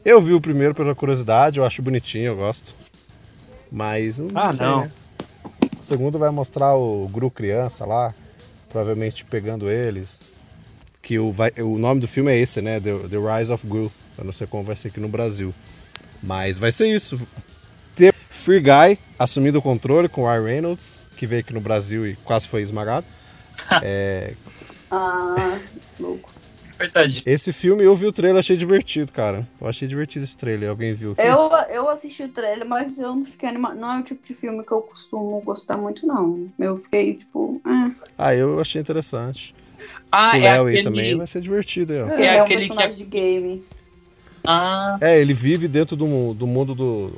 [0.05, 2.75] Eu vi o primeiro pela curiosidade, eu acho bonitinho, eu gosto.
[3.73, 4.81] Mas não Ah, sei, não.
[4.81, 4.91] né?
[5.79, 8.13] O segundo vai mostrar o Gru criança lá,
[8.69, 10.19] provavelmente pegando eles.
[11.01, 12.79] Que o, vai, o nome do filme é esse, né?
[12.79, 13.91] The, The Rise of Gru.
[14.17, 15.53] Eu não sei como vai ser aqui no Brasil.
[16.21, 17.27] Mas vai ser isso.
[17.95, 22.07] Ter Free Guy assumindo o controle com o Ryan Reynolds, que veio aqui no Brasil
[22.07, 23.05] e quase foi esmagado.
[23.81, 24.33] É,
[24.91, 25.57] Ah,
[25.99, 26.29] louco.
[26.77, 27.23] Verdade.
[27.25, 29.47] esse filme eu vi o trailer, achei divertido, cara.
[29.61, 30.69] Eu achei divertido esse trailer.
[30.69, 31.11] Alguém viu?
[31.13, 31.21] aqui?
[31.21, 33.75] Eu, eu assisti o trailer, mas eu não fiquei animada.
[33.75, 36.49] Não é o tipo de filme que eu costumo gostar muito, não.
[36.59, 39.53] Eu fiquei, tipo, ah, Ah, eu achei interessante.
[40.11, 40.83] Ah, o é Léo aí aquele...
[40.83, 42.13] também vai ser divertido aí, ó.
[42.13, 43.63] ele é, um aquele que personagem de game.
[44.45, 47.13] Ah, É, ele vive dentro do, do mundo do.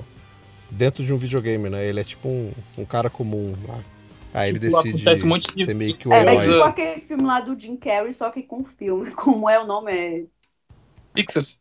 [0.69, 1.85] dentro de um videogame, né?
[1.85, 3.79] Ele é tipo um, um cara comum lá.
[4.35, 6.37] Aí ele Tipo, decide acontece um monte de- ser meio que o É, é herói.
[6.39, 9.09] tipo Mas, uh, aquele filme lá do Jim Carrey, só que com filme.
[9.15, 9.91] Como é o nome?
[9.91, 10.23] É,
[11.13, 11.59] Pixels.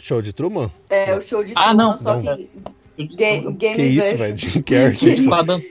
[0.00, 0.70] Show de Truman?
[0.90, 2.36] é o show de Ah, Truman, não, só não.
[2.36, 2.48] que
[3.16, 4.36] Ga- Game que isso, velho?
[4.36, 4.96] Jim Carrey.
[4.96, 5.62] Que- Esquadrão.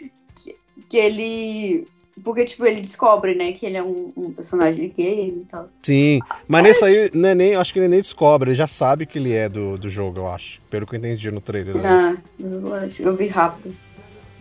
[0.89, 1.87] Que ele.
[2.23, 5.69] Porque, tipo, ele descobre, né, que ele é um, um personagem de game e tal.
[5.81, 9.05] Sim, mas nesse aí, não é nem, acho que ele nem descobre, ele já sabe
[9.05, 10.61] que ele é do, do jogo, eu acho.
[10.69, 11.75] Pelo que eu entendi no trailer.
[11.77, 11.81] Né?
[11.89, 13.75] Ah, eu, acho- eu vi rápido.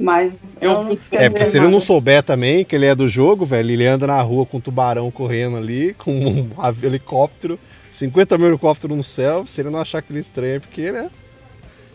[0.01, 3.45] Mas eu, não É, porque se ele não souber também que ele é do jogo,
[3.45, 6.49] velho, ele anda na rua com um tubarão correndo ali, com um
[6.83, 7.59] helicóptero,
[7.91, 11.11] 50 mil helicópteros no céu, se ele não achar aquele estranho, é porque, né?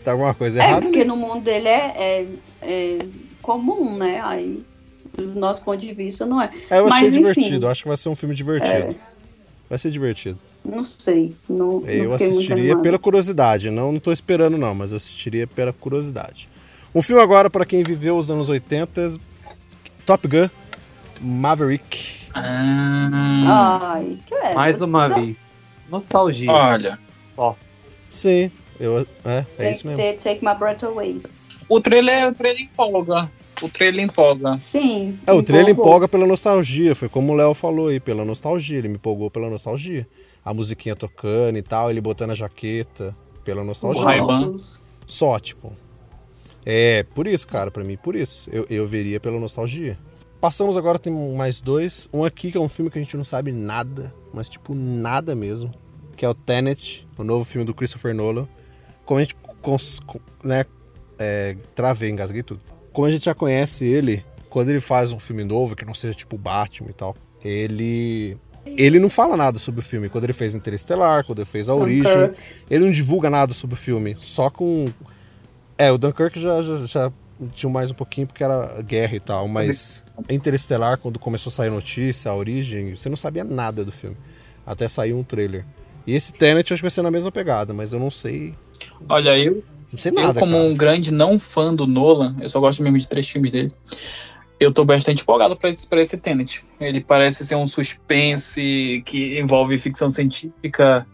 [0.04, 1.08] Tá alguma coisa É, errada porque ali.
[1.08, 2.26] no mundo dele é, é,
[2.62, 2.98] é
[3.42, 4.20] comum, né?
[4.22, 4.62] Aí,
[5.16, 6.48] do nosso ponto de vista, não é.
[6.70, 7.18] É, eu achei mas, enfim.
[7.18, 8.94] divertido, eu acho que vai ser um filme divertido.
[9.68, 10.38] Vai ser divertido.
[10.64, 11.34] Não sei.
[11.48, 15.46] Não, não Eu muito assistiria pela curiosidade, não, não tô esperando não, mas eu assistiria
[15.46, 16.48] pela curiosidade.
[16.96, 19.18] Um filme agora para quem viveu os anos 80,
[20.06, 20.48] Top Gun,
[21.20, 22.30] Maverick.
[22.32, 24.54] Ah, Ai, que é.
[24.54, 25.52] mais uma Não, vez.
[25.90, 26.50] Nostalgia.
[26.50, 26.98] olha.
[28.08, 30.02] Sim, eu, é, é isso mesmo.
[30.22, 31.20] Take My Breath Away.
[31.68, 33.30] O trailer, o trailer empolga.
[33.60, 34.56] O trailer empolga.
[34.56, 35.18] Sim.
[35.26, 35.90] É, o trailer empolgou.
[35.90, 39.50] empolga pela nostalgia, foi como o Léo falou aí, pela nostalgia, ele me empolgou pela
[39.50, 40.08] nostalgia.
[40.42, 44.02] A musiquinha tocando e tal, ele botando a jaqueta, pela nostalgia.
[45.06, 45.76] Só, tipo.
[46.68, 48.50] É, por isso, cara, pra mim, por isso.
[48.52, 49.96] Eu, eu veria pela nostalgia.
[50.40, 52.08] Passamos agora, tem mais dois.
[52.12, 55.34] Um aqui que é um filme que a gente não sabe nada, mas tipo, nada
[55.34, 55.72] mesmo.
[56.16, 58.48] que é o Tenet, o novo filme do Christopher Nolan.
[59.04, 60.64] Como a gente cons- con- né,
[61.18, 62.60] é, travei, engasguei tudo.
[62.92, 66.14] Como a gente já conhece ele, quando ele faz um filme novo, que não seja
[66.14, 67.14] tipo Batman e tal,
[67.44, 68.36] ele.
[68.76, 70.08] Ele não fala nada sobre o filme.
[70.08, 72.12] Quando ele fez Interestelar, quando ele fez A Origem,
[72.68, 74.16] ele não divulga nada sobre o filme.
[74.18, 74.86] Só com.
[75.78, 77.12] É, o Dunkirk já, já, já
[77.52, 81.70] tinha mais um pouquinho porque era guerra e tal, mas Interestelar, quando começou a sair
[81.70, 84.16] notícia, a origem, você não sabia nada do filme.
[84.64, 85.64] Até sair um trailer.
[86.06, 88.54] E esse Tenet eu acho que vai ser na mesma pegada, mas eu não sei.
[89.08, 89.62] Olha, eu,
[89.92, 90.40] Não sei eu nada.
[90.40, 90.64] como cara.
[90.64, 93.68] um grande não fã do Nolan, eu só gosto mesmo de três filmes dele.
[94.58, 96.64] Eu tô bastante empolgado pra esse, pra esse Tenet.
[96.80, 101.06] Ele parece ser um suspense que envolve ficção científica.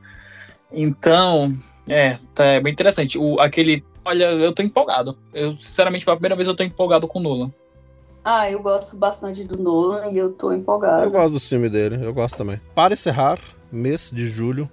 [0.70, 1.52] Então,
[1.88, 3.18] é, tá é bem interessante.
[3.18, 3.84] O, aquele.
[4.04, 5.16] Olha, eu tô empolgado.
[5.32, 7.52] Eu, sinceramente, pela primeira vez eu tô empolgado com o Nolan.
[8.24, 11.04] Ah, eu gosto bastante do Nolan e eu tô empolgada.
[11.04, 12.60] Eu gosto do filme dele, eu gosto também.
[12.74, 13.38] Para encerrar,
[13.70, 14.70] mês de julho,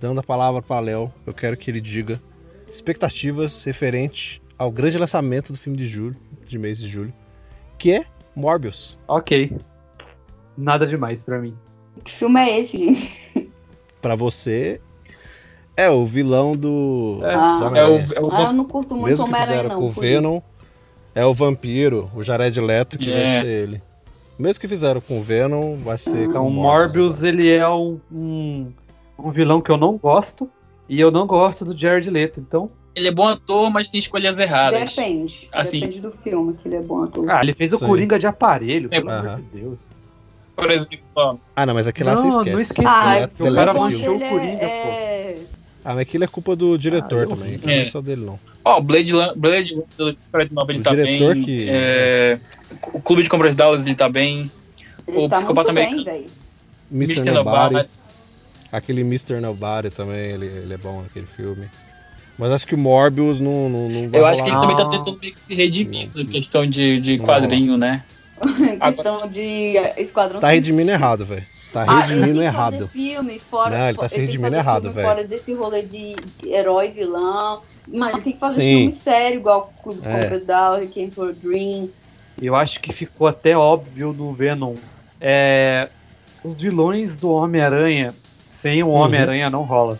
[0.00, 2.20] dando a palavra para Léo, eu quero que ele diga
[2.66, 6.16] expectativas referente ao grande lançamento do filme de julho,
[6.46, 7.12] de mês de julho,
[7.78, 8.04] que é
[8.34, 8.98] Morbius.
[9.06, 9.56] Ok.
[10.56, 11.56] Nada demais pra mim.
[12.04, 13.52] Que filme é esse, gente?
[14.00, 14.80] Pra você,
[15.78, 17.32] é o vilão do, É.
[17.32, 19.76] do Ah, É o, é o Ah, eu não curto muito Mesmo que fizeram não.
[19.80, 20.40] com o Venom,
[21.14, 23.26] é o vampiro, o Jared Leto, que vai É.
[23.42, 23.82] ser ele.
[24.38, 27.98] Mesmo que fizeram com o Venom, vai ser com Então, o Morbius, ele é um,
[28.12, 28.72] um,
[29.18, 30.48] um vilão que eu não gosto.
[30.88, 32.40] E eu não gosto do Jared Leto.
[32.40, 34.94] Então, ele é bom ator, mas tem escolhas erradas.
[34.94, 35.48] Depende.
[35.52, 35.80] Assim.
[35.80, 37.28] Depende do filme, que ele é bom ator.
[37.30, 37.86] ah, ele fez o Sim.
[37.86, 39.18] Coringa de aparelho, pelo Aham.
[39.28, 39.78] amor de Deus.
[40.56, 42.62] Por exemplo, Ah, não, mas aquele lá Não, você não esquece.
[42.72, 42.88] esquece.
[42.88, 45.07] Ah, Deleta- o cara manchou o Coringa, é...
[45.84, 47.84] Ah, mas aquilo é culpa do diretor Ah, eu também, não é É.
[47.86, 48.38] só dele não.
[48.64, 51.44] ó, Blade, Lan- Blade do Fred Nobel, ele O tá diretor bem.
[51.44, 52.38] que- é,
[52.92, 54.50] o Clube de Compras Dallas, ele tá bem.
[55.06, 56.26] Ele O tá Psicopata bem, velho.
[56.90, 57.14] Mr.
[57.20, 57.30] Mr.
[57.30, 57.88] Nobody, Nobody.
[58.72, 59.40] aquele Mr.
[59.40, 61.68] Nobody também, ele, ele é bom naquele filme.
[62.38, 64.68] Mas acho que o Morbius não, não, não vai Eu acho que ele rolar.
[64.68, 64.90] também tá Não.
[65.02, 66.22] tentando meio que se redimir Não.
[66.24, 67.24] na questão de, de Não.
[67.24, 68.04] quadrinho, né?
[68.94, 71.44] questão de Esquadrão Tá redimindo errado, velho.
[71.72, 72.88] Tá Ah, ele redimindo que errado.
[72.88, 75.06] Filme fora, Não, ele tá se redimindo errado, velho.
[75.06, 76.16] Fora desse rolê de
[76.46, 77.62] herói vilão.
[77.86, 78.76] Mas ele tem que fazer Sim.
[78.78, 80.38] filme sério, igual o Clube É.
[80.40, 81.88] Down, Requiem for a Dream.
[82.40, 84.74] Eu acho que ficou até óbvio no Venom.
[85.20, 85.88] É,
[86.44, 88.14] os vilões do Homem-Aranha
[88.46, 88.92] sem o Uhum.
[88.94, 89.98] Homem-Aranha não rola.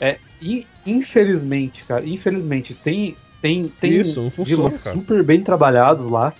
[0.00, 4.96] É, in- infelizmente, cara, infelizmente, tem, tem, tem Isso, funciona, vilões cara.
[4.96, 6.32] super bem trabalhados lá,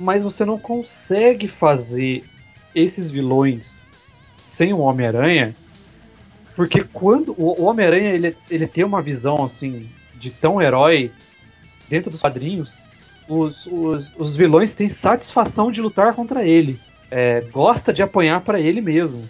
[0.00, 2.24] mas você não consegue fazer
[2.78, 3.86] esses vilões
[4.36, 5.54] sem o Homem-Aranha,
[6.56, 11.10] porque quando o o Homem-Aranha ele, ele tem uma visão assim de tão herói
[11.88, 12.74] dentro dos quadrinhos,
[13.28, 16.78] os, os, os vilões têm satisfação de lutar contra ele,
[17.10, 19.22] É, gosta de apanhar pra ele mesmo.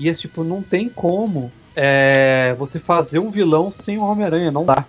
[0.00, 4.64] E esse tipo não tem como é, você fazer um vilão sem o Homem-Aranha, não
[4.64, 4.84] dá.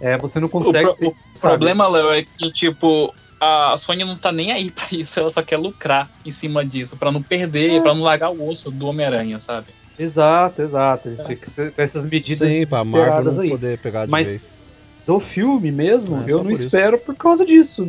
[0.00, 0.84] É, você não O, consegue.
[0.84, 4.86] pro- ter- o problema, Léo, é que, tipo, a Sony não tá nem aí pra
[4.92, 7.80] isso, ela só quer lucrar em cima disso, pra não perder, É.
[7.80, 9.66] pra não largar o osso do Homem-Aranha, sabe?
[9.98, 11.08] Exato, exato.
[11.08, 13.50] Eles ficam com essas medidas Sim, pra Marvel não aí.
[13.50, 14.58] poder pegar de Mas- vez.
[15.06, 16.66] Do filme mesmo, É, eu não por isso.
[16.66, 17.82] espero por causa disso.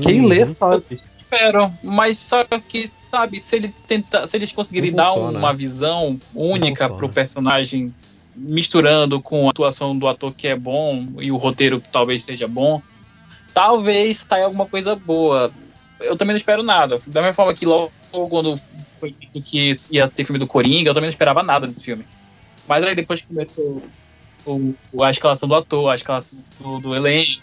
[0.00, 0.26] Quem Uhum.
[0.28, 1.00] lê sabe.
[1.18, 6.88] Espero, mas só que, sabe, se ele tentar, se eles conseguirem dar uma visão única
[6.88, 7.92] pro personagem,
[8.34, 12.48] misturando com a atuação do ator que é bom e o roteiro que talvez seja
[12.48, 12.80] bom,
[13.54, 15.52] talvez saia alguma coisa boa.
[16.00, 16.98] Eu também não espero nada.
[17.06, 18.58] Da mesma forma que logo quando
[18.98, 22.04] foi dito que ia ter filme do Coringa, eu também não esperava nada desse filme.
[22.66, 23.82] Mas aí depois que começou
[24.46, 27.42] o, o- a escalação do ator, a escalação do, do elenco.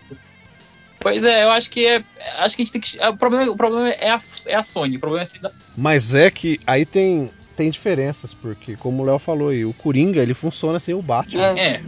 [1.00, 2.04] Pois é, eu acho que é.
[2.40, 3.00] Acho que a gente tem que.
[3.00, 4.98] é, O problema, o problema é, a, é a Sony.
[4.98, 9.20] O problema é da Mas é que aí tem, tem diferenças, porque como o Léo
[9.20, 11.58] falou aí, o Coringa ele funciona sem o Batman.
[11.58, 11.84] É,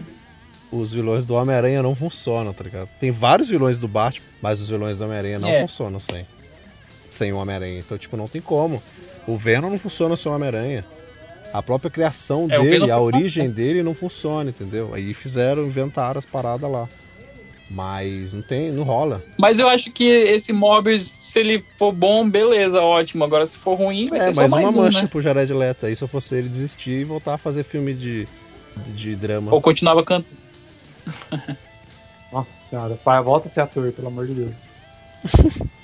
[0.71, 2.89] Os vilões do Homem-Aranha não funcionam, tá ligado?
[2.99, 5.61] Tem vários vilões do Batman, mas os vilões do Homem-Aranha não É.
[5.61, 6.27] funcionam sem.
[7.09, 7.79] Sem o Homem-Aranha.
[7.79, 8.81] Então, tipo, não tem como.
[9.27, 10.85] O Venom não funciona sem o Homem-Aranha.
[11.51, 12.99] A própria criação É, dele, a funciona.
[12.99, 14.91] origem dele não funciona, entendeu?
[14.93, 16.87] Aí fizeram, inventaram as paradas lá.
[17.71, 19.23] Mas não tem, não rola.
[19.37, 23.23] Mas eu acho que esse Morbius, se ele for bom, beleza, ótimo.
[23.23, 25.07] Agora, se for ruim, vai É, ser só mais mais uma um, mancha né?
[25.07, 25.85] pro Jared Leto.
[25.85, 28.27] Aí se eu fosse ele desistir e voltar a fazer filme de,
[28.95, 29.51] de drama.
[29.53, 30.27] Ou continuava cantando.
[32.31, 34.55] Nossa senhora, volta a ser ator, pelo amor de Deus.